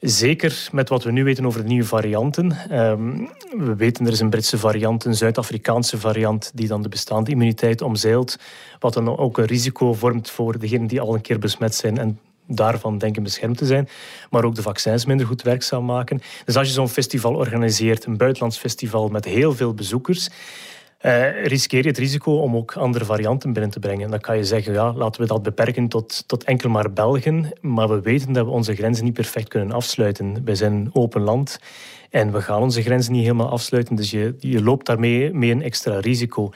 Zeker 0.00 0.68
met 0.72 0.88
wat 0.88 1.04
we 1.04 1.12
nu 1.12 1.24
weten 1.24 1.46
over 1.46 1.62
de 1.62 1.68
nieuwe 1.68 1.86
varianten. 1.86 2.56
Um, 2.80 3.28
we 3.56 3.74
weten 3.76 4.06
er 4.06 4.12
is 4.12 4.20
een 4.20 4.30
Britse 4.30 4.58
variant, 4.58 5.04
een 5.04 5.14
Zuid-Afrikaanse 5.14 5.98
variant, 5.98 6.50
die 6.54 6.68
dan 6.68 6.82
de 6.82 6.88
bestaande 6.88 7.30
immuniteit 7.30 7.82
omzeilt. 7.82 8.36
Wat 8.78 8.94
dan 8.94 9.18
ook 9.18 9.38
een 9.38 9.44
risico 9.44 9.92
vormt 9.94 10.30
voor 10.30 10.58
degenen 10.58 10.86
die 10.86 11.00
al 11.00 11.14
een 11.14 11.20
keer 11.20 11.38
besmet 11.38 11.74
zijn 11.74 11.98
en 11.98 12.18
daarvan 12.50 12.98
denken 12.98 13.22
beschermd 13.22 13.58
te 13.58 13.66
zijn, 13.66 13.88
maar 14.30 14.44
ook 14.44 14.54
de 14.54 14.62
vaccins 14.62 15.04
minder 15.04 15.26
goed 15.26 15.42
werkzaam 15.42 15.84
maken. 15.84 16.20
Dus 16.44 16.56
als 16.56 16.66
je 16.66 16.72
zo'n 16.72 16.88
festival 16.88 17.34
organiseert, 17.34 18.04
een 18.04 18.16
buitenlands 18.16 18.58
festival 18.58 19.08
met 19.08 19.24
heel 19.24 19.54
veel 19.54 19.74
bezoekers, 19.74 20.28
uh, 21.02 21.44
riskeer 21.44 21.82
je 21.82 21.88
het 21.88 21.98
risico 21.98 22.32
om 22.32 22.56
ook 22.56 22.76
andere 22.76 23.04
varianten 23.04 23.52
binnen 23.52 23.70
te 23.70 23.78
brengen. 23.78 24.10
Dan 24.10 24.20
kan 24.20 24.36
je 24.36 24.44
zeggen, 24.44 24.72
ja, 24.72 24.92
laten 24.92 25.20
we 25.20 25.26
dat 25.26 25.42
beperken 25.42 25.88
tot, 25.88 26.24
tot 26.26 26.44
enkel 26.44 26.70
maar 26.70 26.92
België. 26.92 27.50
Maar 27.60 27.88
we 27.88 28.00
weten 28.00 28.32
dat 28.32 28.44
we 28.44 28.50
onze 28.50 28.74
grenzen 28.74 29.04
niet 29.04 29.14
perfect 29.14 29.48
kunnen 29.48 29.72
afsluiten. 29.72 30.44
Wij 30.44 30.54
zijn 30.54 30.72
een 30.72 30.90
open 30.92 31.22
land 31.22 31.58
en 32.10 32.32
we 32.32 32.42
gaan 32.42 32.62
onze 32.62 32.82
grenzen 32.82 33.12
niet 33.12 33.22
helemaal 33.22 33.50
afsluiten. 33.50 33.96
Dus 33.96 34.10
je, 34.10 34.34
je 34.38 34.62
loopt 34.62 34.86
daarmee 34.86 35.32
mee 35.32 35.50
een 35.50 35.62
extra 35.62 36.00
risico. 36.00 36.50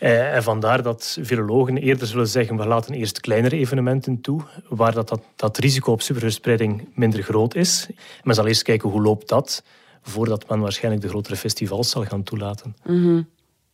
Uh, 0.00 0.34
en 0.34 0.42
vandaar 0.42 0.82
dat 0.82 1.18
virologen 1.20 1.76
eerder 1.76 2.06
zullen 2.06 2.28
zeggen, 2.28 2.56
we 2.56 2.66
laten 2.66 2.94
eerst 2.94 3.20
kleinere 3.20 3.56
evenementen 3.56 4.20
toe, 4.20 4.42
waar 4.68 4.92
dat, 4.92 5.08
dat, 5.08 5.22
dat 5.36 5.58
risico 5.58 5.92
op 5.92 6.02
superverspreiding 6.02 6.88
minder 6.94 7.22
groot 7.22 7.54
is. 7.54 7.86
Men 8.22 8.34
zal 8.34 8.46
eerst 8.46 8.62
kijken 8.62 8.88
hoe 8.88 9.02
loopt 9.02 9.28
dat, 9.28 9.62
voordat 10.02 10.48
men 10.48 10.60
waarschijnlijk 10.60 11.02
de 11.02 11.08
grotere 11.08 11.36
festivals 11.36 11.90
zal 11.90 12.04
gaan 12.04 12.22
toelaten. 12.22 12.76
Mm 12.84 13.02
-hmm. 13.02 13.28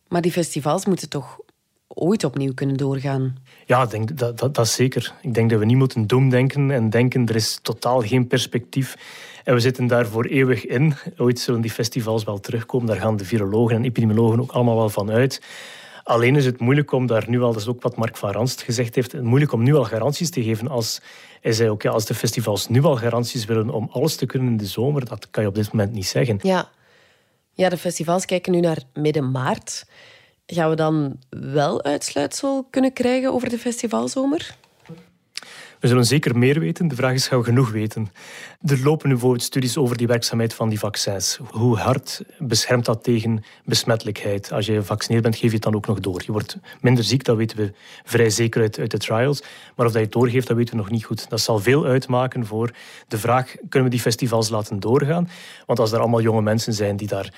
Maar 0.07 0.21
die 0.21 0.31
festivals 0.31 0.85
moeten 0.85 1.09
toch 1.09 1.39
ooit 1.87 2.23
opnieuw 2.23 2.53
kunnen 2.53 2.77
doorgaan? 2.77 3.37
Ja, 3.65 3.85
denk, 3.85 4.17
dat, 4.17 4.39
dat, 4.39 4.55
dat 4.55 4.67
zeker. 4.67 5.13
Ik 5.21 5.33
denk 5.33 5.49
dat 5.49 5.59
we 5.59 5.65
niet 5.65 5.77
moeten 5.77 6.07
doemdenken 6.07 6.71
en 6.71 6.89
denken 6.89 7.27
er 7.27 7.35
is 7.35 7.59
totaal 7.61 8.01
geen 8.01 8.27
perspectief. 8.27 8.95
En 9.43 9.53
we 9.53 9.59
zitten 9.59 9.87
daar 9.87 10.05
voor 10.05 10.25
eeuwig 10.25 10.65
in. 10.65 10.93
Ooit 11.17 11.39
zullen 11.39 11.61
die 11.61 11.71
festivals 11.71 12.23
wel 12.23 12.39
terugkomen. 12.39 12.87
Daar 12.87 12.99
gaan 12.99 13.17
de 13.17 13.25
virologen 13.25 13.75
en 13.75 13.83
epidemiologen 13.83 14.41
ook 14.41 14.51
allemaal 14.51 14.75
wel 14.75 14.89
van 14.89 15.11
uit. 15.11 15.41
Alleen 16.03 16.35
is 16.35 16.45
het 16.45 16.59
moeilijk 16.59 16.91
om 16.91 17.07
daar 17.07 17.29
nu 17.29 17.41
al, 17.41 17.53
dat 17.53 17.61
is 17.61 17.67
ook 17.67 17.81
wat 17.81 17.95
Mark 17.95 18.17
van 18.17 18.31
Ranst 18.31 18.61
gezegd 18.61 18.95
heeft, 18.95 19.21
moeilijk 19.21 19.51
om 19.51 19.63
nu 19.63 19.75
al 19.75 19.83
garanties 19.83 20.29
te 20.29 20.43
geven. 20.43 20.67
Als, 20.67 21.01
hij 21.41 21.51
zei 21.51 21.69
ook, 21.69 21.81
ja, 21.81 21.91
als 21.91 22.05
de 22.05 22.13
festivals 22.13 22.67
nu 22.67 22.83
al 22.83 22.95
garanties 22.95 23.45
willen 23.45 23.69
om 23.69 23.89
alles 23.91 24.15
te 24.15 24.25
kunnen 24.25 24.47
in 24.47 24.57
de 24.57 24.65
zomer, 24.65 25.05
dat 25.05 25.29
kan 25.29 25.43
je 25.43 25.49
op 25.49 25.55
dit 25.55 25.71
moment 25.71 25.93
niet 25.93 26.07
zeggen. 26.07 26.39
Ja. 26.41 26.69
Ja, 27.55 27.69
de 27.69 27.77
festivals 27.77 28.25
kijken 28.25 28.51
nu 28.51 28.59
naar 28.59 28.77
midden 28.93 29.31
maart. 29.31 29.85
Gaan 30.45 30.69
we 30.69 30.75
dan 30.75 31.19
wel 31.29 31.83
uitsluitsel 31.83 32.67
kunnen 32.69 32.93
krijgen 32.93 33.33
over 33.33 33.49
de 33.49 33.57
festivalzomer? 33.57 34.55
We 35.83 35.89
zullen 35.89 36.05
zeker 36.05 36.37
meer 36.37 36.59
weten. 36.59 36.87
De 36.87 36.95
vraag 36.95 37.13
is, 37.13 37.27
gaan 37.27 37.39
we 37.39 37.45
genoeg 37.45 37.71
weten? 37.71 38.11
Er 38.65 38.83
lopen 38.83 39.07
nu 39.07 39.13
bijvoorbeeld 39.13 39.43
studies 39.43 39.77
over 39.77 39.97
die 39.97 40.07
werkzaamheid 40.07 40.53
van 40.53 40.69
die 40.69 40.79
vaccins. 40.79 41.39
Hoe 41.49 41.77
hard 41.77 42.23
beschermt 42.39 42.85
dat 42.85 43.03
tegen 43.03 43.43
besmettelijkheid? 43.65 44.51
Als 44.51 44.65
je 44.65 44.73
gevaccineerd 44.73 45.23
bent, 45.23 45.35
geef 45.35 45.49
je 45.49 45.53
het 45.53 45.63
dan 45.63 45.75
ook 45.75 45.87
nog 45.87 45.99
door. 45.99 46.21
Je 46.25 46.31
wordt 46.31 46.57
minder 46.81 47.03
ziek, 47.03 47.23
dat 47.23 47.37
weten 47.37 47.57
we 47.57 47.73
vrij 48.03 48.29
zeker 48.29 48.61
uit, 48.61 48.79
uit 48.79 48.91
de 48.91 48.97
trials. 48.97 49.43
Maar 49.75 49.85
of 49.85 49.91
dat 49.91 50.01
je 50.01 50.07
het 50.07 50.11
doorgeeft, 50.11 50.47
dat 50.47 50.57
weten 50.57 50.75
we 50.75 50.81
nog 50.81 50.91
niet 50.91 51.05
goed. 51.05 51.29
Dat 51.29 51.41
zal 51.41 51.59
veel 51.59 51.85
uitmaken 51.85 52.45
voor 52.45 52.71
de 53.07 53.17
vraag, 53.17 53.55
kunnen 53.69 53.89
we 53.89 53.95
die 53.95 54.03
festivals 54.03 54.49
laten 54.49 54.79
doorgaan? 54.79 55.29
Want 55.65 55.79
als 55.79 55.91
er 55.91 55.99
allemaal 55.99 56.21
jonge 56.21 56.41
mensen 56.41 56.73
zijn 56.73 56.97
die 56.97 57.07
daar 57.07 57.33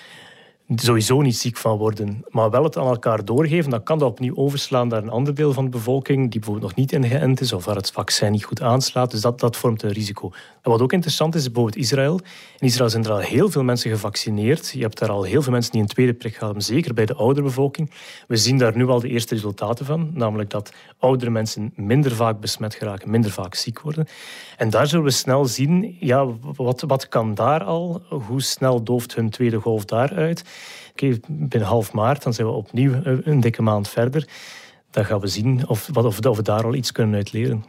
sowieso 0.75 1.21
niet 1.21 1.38
ziek 1.38 1.58
van 1.58 1.78
worden, 1.78 2.23
maar 2.30 2.49
wel 2.49 2.63
het 2.63 2.78
aan 2.78 2.88
elkaar 2.88 3.25
doorgeven, 3.25 3.69
dan 3.69 3.84
kan 3.84 3.99
dat 3.99 4.10
opnieuw 4.10 4.36
overslaan 4.36 4.88
naar 4.88 5.04
een 5.04 5.10
ander 5.10 5.36
deel 5.36 5.54
van 5.54 5.63
de 5.63 5.69
bevolking 5.69 6.32
die 6.32 6.39
bijvoorbeeld 6.39 6.67
nog 6.67 6.75
niet 6.75 6.91
ingeënt 6.91 7.41
is 7.41 7.54
of 7.54 7.65
waar 7.65 7.75
het 7.75 7.91
vaccin 7.91 8.32
niet 8.32 8.43
goed 8.43 8.62
aanslaat. 8.62 9.12
Dus 9.12 9.21
dat, 9.21 9.39
dat 9.39 9.58
vormt 9.58 9.84
een 9.84 9.91
risico. 9.91 10.32
En 10.62 10.71
wat 10.71 10.82
ook 10.82 10.93
interessant 10.93 11.36
is, 11.36 11.41
is 11.41 11.51
bijvoorbeeld 11.51 11.84
Israël. 11.84 12.19
In 12.60 12.67
Israël 12.67 12.89
zijn 12.89 13.04
er 13.04 13.12
al 13.12 13.17
heel 13.17 13.49
veel 13.49 13.63
mensen 13.63 13.91
gevaccineerd. 13.91 14.71
Je 14.71 14.82
hebt 14.82 14.99
daar 14.99 15.10
al 15.10 15.23
heel 15.23 15.41
veel 15.41 15.51
mensen 15.51 15.71
die 15.71 15.82
een 15.82 15.88
tweede 15.88 16.13
prik 16.13 16.38
hebben, 16.39 16.62
zeker 16.62 16.93
bij 16.93 17.06
de 17.06 17.15
oudere 17.15 17.45
bevolking. 17.45 17.91
We 18.28 18.38
zien 18.38 18.58
daar 18.58 18.78
nu 18.78 18.88
al 18.88 18.99
de 18.99 19.10
eerste 19.10 19.34
resultaten 19.34 19.86
van, 19.86 20.12
namelijk 20.13 20.49
dat 20.49 20.73
oudere 20.97 21.32
mensen 21.32 21.73
minder 21.75 22.15
vaak 22.15 22.39
besmet 22.39 22.75
geraken, 22.75 23.10
minder 23.10 23.32
vaak 23.32 23.56
ziek 23.56 23.80
worden. 23.82 24.08
En 24.58 24.69
daar 24.69 24.88
zullen 24.88 25.06
we 25.06 25.12
snel 25.12 25.45
zien, 25.45 25.97
ja, 25.99 26.28
wat, 26.56 26.82
wat 26.88 27.08
kan 27.08 27.34
daar 27.34 27.63
al? 27.63 28.01
Hoe 28.10 28.41
snel 28.41 28.84
dooft 28.84 29.15
hun 29.15 29.30
tweede 29.30 29.60
golf 29.60 29.86
daaruit? 29.86 30.43
Okay, 30.91 31.19
binnen 31.27 31.67
half 31.67 31.91
maart, 31.91 32.23
dan 32.23 32.33
zijn 32.33 32.47
we 32.47 32.53
opnieuw 32.53 32.93
een 33.03 33.39
dikke 33.39 33.61
maand 33.61 33.89
verder. 33.89 34.27
Dan 34.91 35.05
gaan 35.05 35.19
we 35.19 35.27
zien 35.27 35.67
of, 35.67 35.89
of, 35.93 36.25
of 36.25 36.37
we 36.37 36.41
daar 36.41 36.63
al 36.63 36.75
iets 36.75 36.91
kunnen 36.91 37.15
uit 37.15 37.33
leren. 37.33 37.65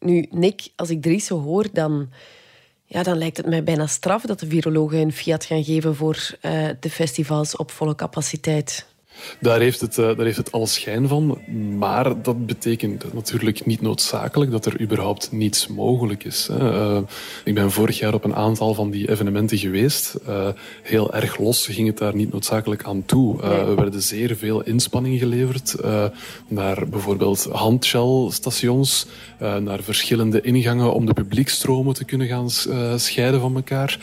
Nu, 0.00 0.26
Nick, 0.30 0.68
als 0.76 0.90
ik 0.90 1.02
Dries 1.02 1.26
zo 1.26 1.40
hoor, 1.40 1.66
dan, 1.72 2.08
Ja, 2.84 3.02
dan 3.02 3.18
lijkt 3.18 3.36
het 3.36 3.46
mij 3.46 3.64
bijna 3.64 3.86
straf 3.86 4.22
dat 4.22 4.40
de 4.40 4.46
virologen 4.46 4.98
een 4.98 5.12
fiat 5.12 5.44
gaan 5.44 5.64
geven 5.64 5.94
voor 5.94 6.30
uh, 6.42 6.68
de 6.80 6.90
festivals 6.90 7.56
op 7.56 7.70
volle 7.70 7.94
capaciteit. 7.94 8.86
Daar 9.40 9.60
heeft, 9.60 9.80
het, 9.80 9.98
uh, 9.98 10.06
daar 10.06 10.24
heeft 10.24 10.36
het 10.36 10.52
al 10.52 10.66
schijn 10.66 11.08
van. 11.08 11.38
Maar 11.78 12.22
dat 12.22 12.46
betekent 12.46 13.14
natuurlijk 13.14 13.66
niet 13.66 13.80
noodzakelijk 13.80 14.50
dat 14.50 14.66
er 14.66 14.80
überhaupt 14.80 15.32
niets 15.32 15.66
mogelijk 15.66 16.24
is. 16.24 16.48
Uh, 16.50 16.98
ik 17.44 17.54
ben 17.54 17.70
vorig 17.70 17.98
jaar 17.98 18.14
op 18.14 18.24
een 18.24 18.34
aantal 18.34 18.74
van 18.74 18.90
die 18.90 19.10
evenementen 19.10 19.58
geweest. 19.58 20.14
Uh, 20.28 20.48
heel 20.82 21.14
erg 21.14 21.38
los 21.38 21.66
ging 21.66 21.86
het 21.86 21.98
daar 21.98 22.14
niet 22.14 22.32
noodzakelijk 22.32 22.84
aan 22.84 23.04
toe. 23.04 23.42
Er 23.42 23.76
werden 23.76 24.02
zeer 24.02 24.36
veel 24.36 24.62
inspanningen 24.62 25.18
geleverd 25.18 25.76
naar 26.48 26.88
bijvoorbeeld 26.88 27.48
handshellstations, 27.52 29.06
naar 29.38 29.82
verschillende 29.82 30.40
ingangen 30.40 30.92
om 30.94 31.06
de 31.06 31.12
publiekstromen 31.12 31.94
te 31.94 32.04
kunnen 32.04 32.26
gaan 32.26 32.50
scheiden 32.98 33.40
van 33.40 33.54
elkaar 33.54 33.98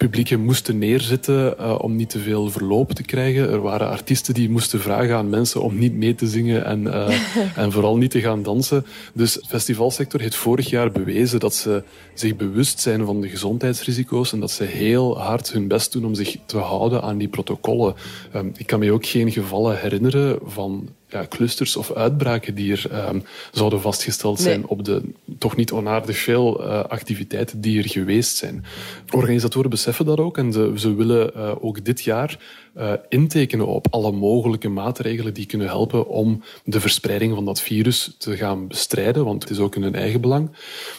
publieken 0.00 0.44
moesten 0.44 0.78
neerzitten 0.78 1.54
uh, 1.58 1.78
om 1.80 1.96
niet 1.96 2.10
te 2.10 2.18
veel 2.18 2.50
verloop 2.50 2.92
te 2.92 3.02
krijgen. 3.02 3.50
Er 3.50 3.60
waren 3.60 3.88
artiesten 3.88 4.34
die 4.34 4.50
moesten 4.50 4.80
vragen 4.80 5.16
aan 5.16 5.28
mensen 5.28 5.62
om 5.62 5.78
niet 5.78 5.94
mee 5.94 6.14
te 6.14 6.26
zingen 6.26 6.64
en, 6.64 6.82
uh, 6.82 7.08
en 7.62 7.72
vooral 7.72 7.96
niet 7.96 8.10
te 8.10 8.20
gaan 8.20 8.42
dansen. 8.42 8.86
Dus 9.14 9.32
de 9.32 9.44
festivalsector 9.48 10.20
heeft 10.20 10.34
vorig 10.34 10.70
jaar 10.70 10.92
bewezen 10.92 11.40
dat 11.40 11.54
ze 11.54 11.82
zich 12.14 12.36
bewust 12.36 12.80
zijn 12.80 13.04
van 13.04 13.20
de 13.20 13.28
gezondheidsrisico's 13.28 14.32
en 14.32 14.40
dat 14.40 14.50
ze 14.50 14.64
heel 14.64 15.20
hard 15.20 15.52
hun 15.52 15.68
best 15.68 15.92
doen 15.92 16.04
om 16.04 16.14
zich 16.14 16.36
te 16.46 16.58
houden 16.58 17.02
aan 17.02 17.18
die 17.18 17.28
protocollen. 17.28 17.94
Um, 18.34 18.52
ik 18.56 18.66
kan 18.66 18.78
me 18.78 18.92
ook 18.92 19.06
geen 19.06 19.32
gevallen 19.32 19.80
herinneren 19.80 20.38
van 20.42 20.88
ja, 21.10 21.26
clusters 21.28 21.76
of 21.76 21.92
uitbraken 21.92 22.54
die 22.54 22.72
er 22.72 23.08
um, 23.08 23.24
zouden 23.52 23.80
vastgesteld 23.80 24.40
zijn 24.40 24.66
op 24.66 24.84
de 24.84 25.02
toch 25.38 25.56
niet 25.56 25.72
onaardig 25.72 26.18
veel 26.18 26.60
uh, 26.60 26.84
activiteiten 26.84 27.60
die 27.60 27.82
er 27.82 27.88
geweest 27.88 28.36
zijn. 28.36 28.64
Organisatoren 29.10 29.70
beseffen 29.70 30.04
dat 30.06 30.18
ook 30.18 30.38
en 30.38 30.52
ze, 30.52 30.72
ze 30.76 30.94
willen 30.94 31.30
uh, 31.36 31.52
ook 31.60 31.84
dit 31.84 32.02
jaar 32.02 32.38
uh, 32.76 32.92
intekenen 33.08 33.66
op 33.66 33.86
alle 33.90 34.12
mogelijke 34.12 34.68
maatregelen 34.68 35.34
die 35.34 35.46
kunnen 35.46 35.66
helpen 35.66 36.08
om 36.08 36.42
de 36.64 36.80
verspreiding 36.80 37.34
van 37.34 37.44
dat 37.44 37.60
virus 37.60 38.14
te 38.18 38.36
gaan 38.36 38.66
bestrijden, 38.66 39.24
want 39.24 39.42
het 39.42 39.52
is 39.52 39.58
ook 39.58 39.76
in 39.76 39.82
hun 39.82 39.94
eigen 39.94 40.20
belang. 40.20 40.50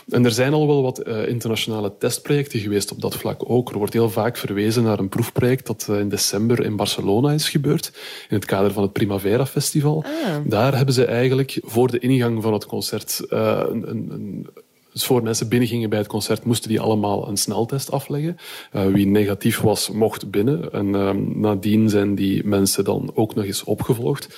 En 0.10 0.26
er 0.26 0.32
zijn 0.32 0.54
al 0.54 0.68
wel 0.68 0.82
wat 0.82 1.08
uh, 1.08 1.28
internationale 1.28 1.98
testprojecten 1.98 2.60
geweest 2.60 2.92
op 2.92 3.02
dat 3.02 3.16
vlak 3.16 3.50
ook. 3.50 3.70
Er 3.70 3.78
wordt 3.78 3.94
heel 3.94 4.10
vaak 4.10 4.38
verwezen 4.38 4.84
naar 4.84 5.00
een 5.00 5.10
proefproject 5.10 5.68
dat 5.68 5.88
uh, 5.90 6.00
in 6.00 6.10
december 6.10 6.66
in 6.66 6.76
Barcelona 6.76 7.32
is 7.32 7.50
gebeurd, 7.50 7.92
in 8.30 8.36
het 8.36 8.46
kader 8.46 8.72
van 8.72 8.84
het 8.84 8.94
Primavera 8.94 9.46
Festival. 9.46 10.04
Ah. 10.04 10.36
Daar 10.46 10.76
hebben 10.76 10.94
ze 10.94 11.06
eigenlijk 11.06 11.60
voor 11.64 11.92
de 11.92 12.00
ingang 12.00 12.42
van 12.42 12.54
het 12.54 12.66
concert 12.66 13.22
een, 13.30 13.90
een 13.90 14.48
dus 14.92 15.04
voor 15.04 15.24
mensen 15.24 15.48
binnengingen 15.48 15.90
bij 15.90 16.00
het 16.00 16.08
concert, 16.08 16.44
moesten 16.44 16.70
die 16.70 16.80
allemaal 16.80 17.28
een 17.28 17.38
sneltest 17.38 17.92
afleggen. 17.92 18.38
Uh, 18.74 18.86
wie 18.86 19.06
negatief 19.06 19.60
was, 19.60 19.90
mocht 19.90 20.32
binnen. 20.32 20.72
En 20.72 20.88
uh, 20.88 21.12
nadien 21.34 21.90
zijn 21.90 22.16
die 22.16 22.46
mensen 22.46 22.84
dan 22.84 23.12
ook 23.14 23.36
nog 23.36 23.46
eens 23.46 23.64
opgevolgd. 23.64 24.38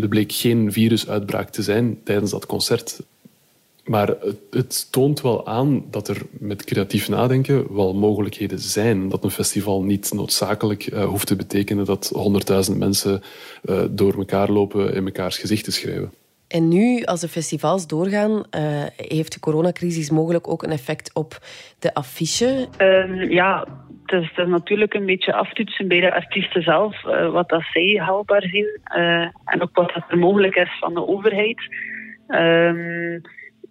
Er 0.00 0.08
bleek 0.08 0.32
geen 0.32 0.72
virusuitbraak 0.72 1.50
te 1.50 1.62
zijn 1.62 2.00
tijdens 2.04 2.30
dat 2.30 2.46
concert. 2.46 3.00
Maar 3.84 4.08
het, 4.08 4.36
het, 4.50 4.86
toont 4.90 5.20
wel 5.20 5.46
aan 5.46 5.84
dat 5.90 6.08
er 6.08 6.22
met 6.30 6.64
creatief 6.64 7.08
nadenken 7.08 7.74
wel 7.74 7.94
mogelijkheden 7.94 8.58
zijn. 8.58 9.08
Dat 9.08 9.24
een 9.24 9.30
festival 9.30 9.82
niet 9.82 10.12
noodzakelijk 10.12 10.86
uh, 10.86 11.04
hoeft 11.04 11.26
te 11.26 11.36
betekenen 11.36 11.84
dat 11.84 12.10
honderdduizend 12.14 12.78
mensen 12.78 13.22
uh, 13.64 13.82
door 13.90 14.14
elkaar 14.14 14.50
lopen 14.50 14.94
in 14.94 15.04
mekaars 15.04 15.38
gezicht 15.38 15.64
te 15.64 15.72
schrijven. 15.72 16.12
En 16.52 16.68
nu, 16.68 17.02
als 17.04 17.20
de 17.20 17.28
festivals 17.28 17.86
doorgaan, 17.86 18.30
uh, 18.30 18.42
heeft 18.96 19.32
de 19.32 19.40
coronacrisis 19.40 20.10
mogelijk 20.10 20.48
ook 20.48 20.62
een 20.62 20.70
effect 20.70 21.14
op 21.14 21.38
de 21.78 21.94
affiche? 21.94 22.68
Um, 22.78 23.30
ja, 23.30 23.66
het 24.06 24.20
is, 24.20 24.28
het 24.28 24.38
is, 24.38 24.50
natuurlijk 24.50 24.94
een 24.94 25.06
beetje 25.06 25.32
aftoetsen 25.32 25.88
bij 25.88 26.00
de 26.00 26.14
artiesten 26.14 26.62
zelf, 26.62 27.04
uh, 27.04 27.30
wat 27.30 27.48
dat 27.48 27.62
zij 27.72 28.00
haalbaar 28.04 28.42
zien 28.42 28.80
uh, 28.96 29.26
en 29.44 29.62
ook 29.62 29.76
wat 29.76 29.92
dat 29.94 30.04
er 30.08 30.18
mogelijk 30.18 30.54
is 30.54 30.78
van 30.80 30.94
de 30.94 31.06
overheid. 31.06 31.60
Um, 32.28 33.20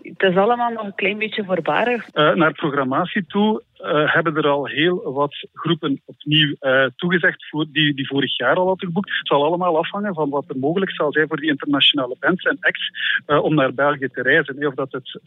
het 0.01 0.21
is 0.21 0.35
allemaal 0.35 0.71
nog 0.71 0.83
een 0.83 0.95
klein 0.95 1.17
beetje 1.17 1.43
voorbarig. 1.43 2.13
naar 2.13 2.51
programmatie 2.53 3.25
toe 3.25 3.63
uh, 3.83 4.13
hebben 4.13 4.35
er 4.35 4.47
al 4.47 4.65
heel 4.65 5.11
wat 5.13 5.47
groepen 5.53 6.01
opnieuw 6.05 6.55
uh, 6.61 6.85
toegezegd 6.95 7.49
voor, 7.49 7.65
die, 7.71 7.93
die 7.93 8.07
vorig 8.07 8.37
jaar 8.37 8.55
al 8.55 8.67
hadden 8.67 8.87
geboekt. 8.87 9.17
Het 9.17 9.27
zal 9.27 9.43
allemaal 9.43 9.77
afhangen 9.77 10.13
van 10.13 10.29
wat 10.29 10.45
er 10.47 10.57
mogelijk 10.57 10.91
zal 10.91 11.11
zijn 11.11 11.27
voor 11.27 11.37
die 11.37 11.49
internationale 11.49 12.15
bands 12.19 12.43
en 12.43 12.57
acts 12.59 12.91
uh, 13.27 13.43
om 13.43 13.55
naar 13.55 13.73
België 13.73 14.07
te 14.07 14.21
reizen. 14.21 14.67
Of 14.67 14.73
dat 14.73 14.91
het 14.91 15.19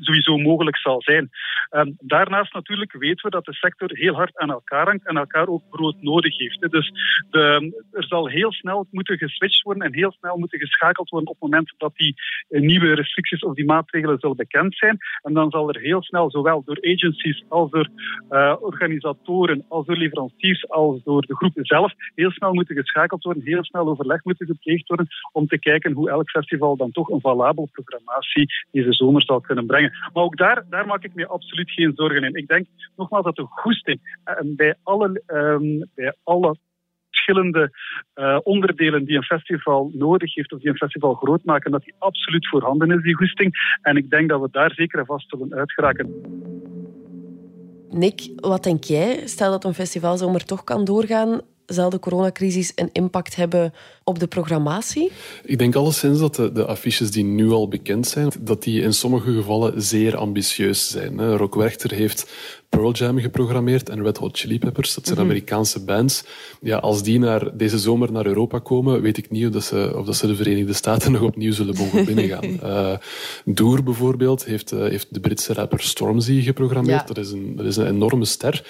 sowieso 0.00 0.38
mogelijk 0.38 0.76
zal 0.76 1.02
zijn. 1.02 1.30
Um, 1.70 1.96
daarnaast 2.00 2.54
natuurlijk 2.54 2.92
weten 2.92 3.24
we 3.24 3.30
dat 3.30 3.44
de 3.44 3.54
sector 3.54 3.90
heel 3.92 4.14
hard 4.14 4.38
aan 4.38 4.50
elkaar 4.50 4.86
hangt 4.86 5.06
en 5.06 5.16
elkaar 5.16 5.48
ook 5.48 5.62
brood 5.70 6.02
nodig 6.02 6.38
heeft. 6.38 6.60
Hè. 6.60 6.68
Dus 6.68 6.92
de, 7.30 7.72
er 7.92 8.04
zal 8.04 8.28
heel 8.28 8.52
snel 8.52 8.86
moeten 8.90 9.18
geswitcht 9.18 9.62
worden 9.62 9.82
en 9.82 9.94
heel 9.94 10.12
snel 10.12 10.36
moeten 10.36 10.58
geschakeld 10.58 11.08
worden 11.08 11.28
op 11.28 11.40
het 11.40 11.50
moment 11.50 11.74
dat 11.78 11.92
die 11.96 12.14
nieuwe 12.48 12.94
restricties 12.94 13.42
of 13.42 13.54
die 13.54 13.64
maatregelen 13.64 14.18
zullen 14.18 14.36
bekend 14.36 14.76
zijn. 14.76 14.98
En 15.22 15.32
dan 15.32 15.50
zal 15.50 15.68
er 15.68 15.80
heel 15.80 16.02
snel, 16.02 16.30
zowel 16.30 16.62
door 16.64 16.78
agencies 16.80 17.44
als 17.48 17.70
door 17.70 17.81
uh, 18.30 18.56
organisatoren, 18.60 19.64
als 19.68 19.86
door 19.86 19.96
leveranciers, 19.96 20.68
als 20.68 21.02
door 21.02 21.22
de 21.26 21.36
groepen 21.36 21.64
zelf, 21.64 21.92
heel 22.14 22.30
snel 22.30 22.54
moeten 22.54 22.76
geschakeld 22.76 23.24
worden, 23.24 23.42
heel 23.42 23.64
snel 23.64 23.88
overleg 23.88 24.24
moeten 24.24 24.46
gepleegd 24.46 24.88
worden 24.88 25.06
om 25.32 25.46
te 25.46 25.58
kijken 25.58 25.92
hoe 25.92 26.10
elk 26.10 26.30
festival 26.30 26.76
dan 26.76 26.90
toch 26.90 27.08
een 27.08 27.20
valabele 27.20 27.68
programmatie 27.72 28.52
deze 28.70 28.92
zomer 28.92 29.22
zal 29.22 29.40
kunnen 29.40 29.66
brengen. 29.66 29.92
Maar 30.12 30.22
ook 30.22 30.36
daar, 30.36 30.64
daar 30.70 30.86
maak 30.86 31.04
ik 31.04 31.14
me 31.14 31.26
absoluut 31.26 31.70
geen 31.70 31.92
zorgen 31.94 32.24
in. 32.24 32.34
Ik 32.34 32.48
denk 32.48 32.66
nogmaals 32.96 33.24
dat 33.24 33.36
de 33.36 33.46
goesting 33.48 34.00
uh, 34.24 34.56
bij 34.56 34.74
alle, 34.82 35.22
um, 35.26 35.88
bij 35.94 36.14
alle 36.22 36.56
verschillende 37.10 37.70
uh, 38.14 38.38
onderdelen 38.42 39.04
die 39.04 39.16
een 39.16 39.22
festival 39.22 39.90
nodig 39.94 40.34
heeft 40.34 40.52
of 40.52 40.58
die 40.60 40.68
een 40.68 40.76
festival 40.76 41.14
groot 41.14 41.44
maken, 41.44 41.70
dat 41.70 41.84
die 41.84 41.94
absoluut 41.98 42.48
voorhanden 42.48 42.90
is, 42.90 43.02
die 43.02 43.16
goesting. 43.16 43.78
En 43.82 43.96
ik 43.96 44.10
denk 44.10 44.28
dat 44.28 44.40
we 44.40 44.48
daar 44.50 44.72
zeker 44.74 44.98
en 44.98 45.06
vast 45.06 45.28
zullen 45.28 45.54
uitgeraken. 45.54 46.06
Nick, 47.92 48.30
wat 48.36 48.62
denk 48.62 48.84
jij? 48.84 49.22
Stel 49.24 49.50
dat 49.50 49.64
een 49.64 49.74
festivalzomer 49.74 50.44
toch 50.44 50.64
kan 50.64 50.84
doorgaan, 50.84 51.40
zal 51.66 51.90
de 51.90 51.98
coronacrisis 51.98 52.72
een 52.74 52.88
impact 52.92 53.36
hebben 53.36 53.72
op 54.04 54.18
de 54.18 54.26
programmatie? 54.26 55.10
Ik 55.44 55.58
denk 55.58 55.74
alleszins 55.74 56.18
dat 56.18 56.34
de, 56.34 56.52
de, 56.52 56.64
affiches 56.64 57.10
die 57.10 57.24
nu 57.24 57.50
al 57.50 57.68
bekend 57.68 58.06
zijn, 58.06 58.30
dat 58.40 58.62
die 58.62 58.82
in 58.82 58.94
sommige 58.94 59.32
gevallen 59.32 59.82
zeer 59.82 60.16
ambitieus 60.16 60.90
zijn. 60.90 61.36
Rock 61.36 61.54
Werchter 61.54 61.92
heeft 61.92 62.30
Pearl 62.76 62.92
Jam 62.92 63.18
geprogrammeerd 63.18 63.88
en 63.88 64.02
Red 64.02 64.16
Hot 64.16 64.38
Chili 64.38 64.58
Peppers. 64.58 64.94
Dat 64.94 65.04
zijn 65.06 65.18
mm 65.18 65.22
-hmm. 65.22 65.30
Amerikaanse 65.30 65.84
bands. 65.84 66.24
Ja, 66.60 66.76
als 66.76 67.02
die 67.02 67.18
naar, 67.18 67.56
deze 67.56 67.78
zomer 67.78 68.12
naar 68.12 68.26
Europa 68.26 68.58
komen, 68.58 69.02
weet 69.02 69.16
ik 69.16 69.30
niet 69.30 69.46
of, 69.46 69.52
dat 69.52 69.64
ze, 69.64 69.92
of 69.96 70.06
dat 70.06 70.16
ze 70.16 70.26
de 70.26 70.34
Verenigde 70.36 70.72
Staten 70.72 71.12
nog 71.12 71.22
opnieuw 71.22 71.52
zullen 71.52 71.76
mogen 71.76 72.04
binnengaan. 72.14 72.44
uh, 72.44 72.96
Doer 73.44 73.82
bijvoorbeeld 73.82 74.44
heeft, 74.44 74.72
uh, 74.72 74.80
heeft 74.80 75.06
de 75.10 75.20
Britse 75.20 75.52
rapper 75.52 75.80
Stormzy 75.80 76.42
geprogrammeerd. 76.42 77.00
Ja. 77.08 77.14
Dat, 77.14 77.24
is 77.24 77.30
een, 77.30 77.56
dat 77.56 77.66
is 77.66 77.76
een 77.76 77.86
enorme 77.86 78.24
ster. 78.24 78.64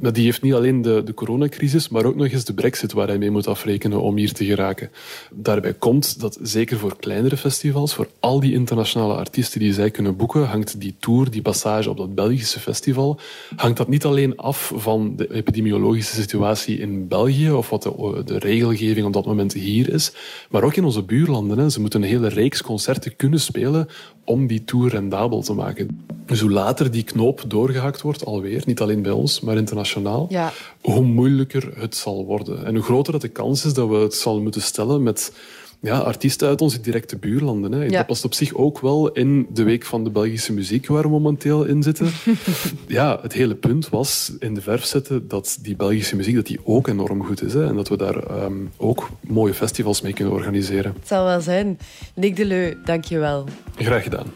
Maar 0.00 0.12
die 0.12 0.24
heeft 0.24 0.42
niet 0.42 0.54
alleen 0.54 0.82
de, 0.82 1.02
de 1.04 1.14
coronacrisis, 1.14 1.88
maar 1.88 2.04
ook 2.04 2.16
nog 2.16 2.28
eens 2.28 2.44
de 2.44 2.54
brexit 2.54 2.92
waar 2.92 3.08
hij 3.08 3.18
mee 3.18 3.30
moet 3.30 3.46
afrekenen 3.46 4.00
om 4.00 4.16
hier 4.16 4.32
te 4.32 4.44
geraken. 4.44 4.90
Daarbij 5.32 5.74
komt 5.74 6.20
dat 6.20 6.38
zeker 6.42 6.78
voor 6.78 6.96
kleinere 6.96 7.36
festivals, 7.36 7.94
voor 7.94 8.08
al 8.20 8.40
die 8.40 8.52
internationale 8.52 9.14
artiesten 9.14 9.60
die 9.60 9.72
zij 9.72 9.90
kunnen 9.90 10.16
boeken, 10.16 10.46
hangt 10.46 10.80
die 10.80 10.94
tour, 10.98 11.30
die 11.30 11.42
passage 11.42 11.90
op 11.90 11.96
dat 11.96 12.14
Belgische 12.14 12.60
festival 12.60 13.20
hangt 13.56 13.76
dat 13.76 13.88
niet 13.88 14.04
alleen 14.04 14.36
af 14.36 14.72
van 14.76 15.16
de 15.16 15.34
epidemiologische 15.34 16.14
situatie 16.14 16.78
in 16.78 17.08
België 17.08 17.50
of 17.50 17.70
wat 17.70 17.82
de, 17.82 18.22
de 18.24 18.38
regelgeving 18.38 19.06
op 19.06 19.12
dat 19.12 19.26
moment 19.26 19.52
hier 19.52 19.92
is, 19.92 20.12
maar 20.50 20.62
ook 20.62 20.74
in 20.74 20.84
onze 20.84 21.02
buurlanden. 21.02 21.58
Hè. 21.58 21.70
Ze 21.70 21.80
moeten 21.80 22.02
een 22.02 22.08
hele 22.08 22.28
reeks 22.28 22.62
concerten 22.62 23.16
kunnen 23.16 23.40
spelen 23.40 23.88
om 24.24 24.46
die 24.46 24.64
tour 24.64 24.90
rendabel 24.90 25.42
te 25.42 25.52
maken. 25.54 26.04
Dus 26.26 26.40
hoe 26.40 26.50
later 26.50 26.90
die 26.90 27.02
knoop 27.02 27.44
doorgehakt 27.46 28.02
wordt, 28.02 28.24
alweer, 28.24 28.62
niet 28.66 28.80
alleen 28.80 29.02
bij 29.02 29.12
ons, 29.12 29.40
maar 29.40 29.56
internationaal, 29.56 30.26
ja. 30.28 30.52
hoe 30.80 31.02
moeilijker 31.02 31.72
het 31.74 31.96
zal 31.96 32.24
worden. 32.24 32.64
En 32.64 32.74
hoe 32.74 32.84
groter 32.84 33.12
dat 33.12 33.20
de 33.20 33.28
kans 33.28 33.64
is 33.64 33.74
dat 33.74 33.88
we 33.88 33.94
het 33.94 34.14
zal 34.14 34.40
moeten 34.40 34.62
stellen 34.62 35.02
met 35.02 35.32
ja, 35.80 35.98
artiesten 35.98 36.48
uit 36.48 36.60
onze 36.60 36.80
directe 36.80 37.16
buurlanden. 37.16 37.72
Hè. 37.72 37.84
Ja. 37.84 37.88
Dat 37.88 38.06
past 38.06 38.24
op 38.24 38.34
zich 38.34 38.54
ook 38.54 38.80
wel 38.80 39.12
in 39.12 39.46
de 39.52 39.62
week 39.62 39.84
van 39.84 40.04
de 40.04 40.10
Belgische 40.10 40.52
muziek 40.52 40.86
waar 40.86 41.02
we 41.02 41.08
momenteel 41.08 41.64
in 41.64 41.82
zitten. 41.82 42.10
ja, 42.86 43.18
het 43.22 43.32
hele 43.32 43.54
punt 43.54 43.88
was 43.88 44.32
in 44.38 44.54
de 44.54 44.60
verf 44.60 44.84
zetten 44.84 45.28
dat 45.28 45.58
die 45.62 45.76
Belgische 45.76 46.16
muziek 46.16 46.34
dat 46.34 46.46
die 46.46 46.60
ook 46.64 46.88
enorm 46.88 47.24
goed 47.24 47.42
is. 47.42 47.52
Hè, 47.52 47.66
en 47.66 47.76
dat 47.76 47.88
we 47.88 47.96
daar 47.96 48.44
um, 48.44 48.70
ook 48.76 49.08
mooie 49.20 49.54
festivals 49.54 50.00
mee 50.00 50.12
kunnen 50.12 50.34
organiseren. 50.34 50.92
Het 50.98 51.08
zal 51.08 51.24
wel 51.24 51.40
zijn. 51.40 51.78
Nick 52.14 52.36
Deleu, 52.36 52.74
dank 52.84 53.04
je 53.04 53.18
wel. 53.18 53.44
Graag 53.76 54.02
gedaan. 54.02 54.26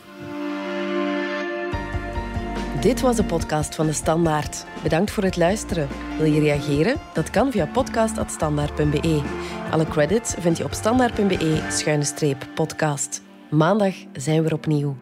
Dit 2.83 3.01
was 3.01 3.16
de 3.16 3.25
podcast 3.25 3.75
van 3.75 3.87
de 3.87 3.92
Standaard. 3.92 4.64
Bedankt 4.83 5.11
voor 5.11 5.23
het 5.23 5.37
luisteren. 5.37 5.88
Wil 6.18 6.33
je 6.33 6.40
reageren? 6.40 6.97
Dat 7.14 7.31
kan 7.31 7.51
via 7.51 7.66
podcast.standaard.be. 7.66 9.23
Alle 9.71 9.87
credits 9.87 10.35
vind 10.38 10.57
je 10.57 10.64
op 10.64 10.73
standaard.be-podcast. 10.73 13.23
Maandag 13.51 13.95
zijn 14.12 14.42
we 14.42 14.49
er 14.49 14.55
opnieuw. 14.55 14.97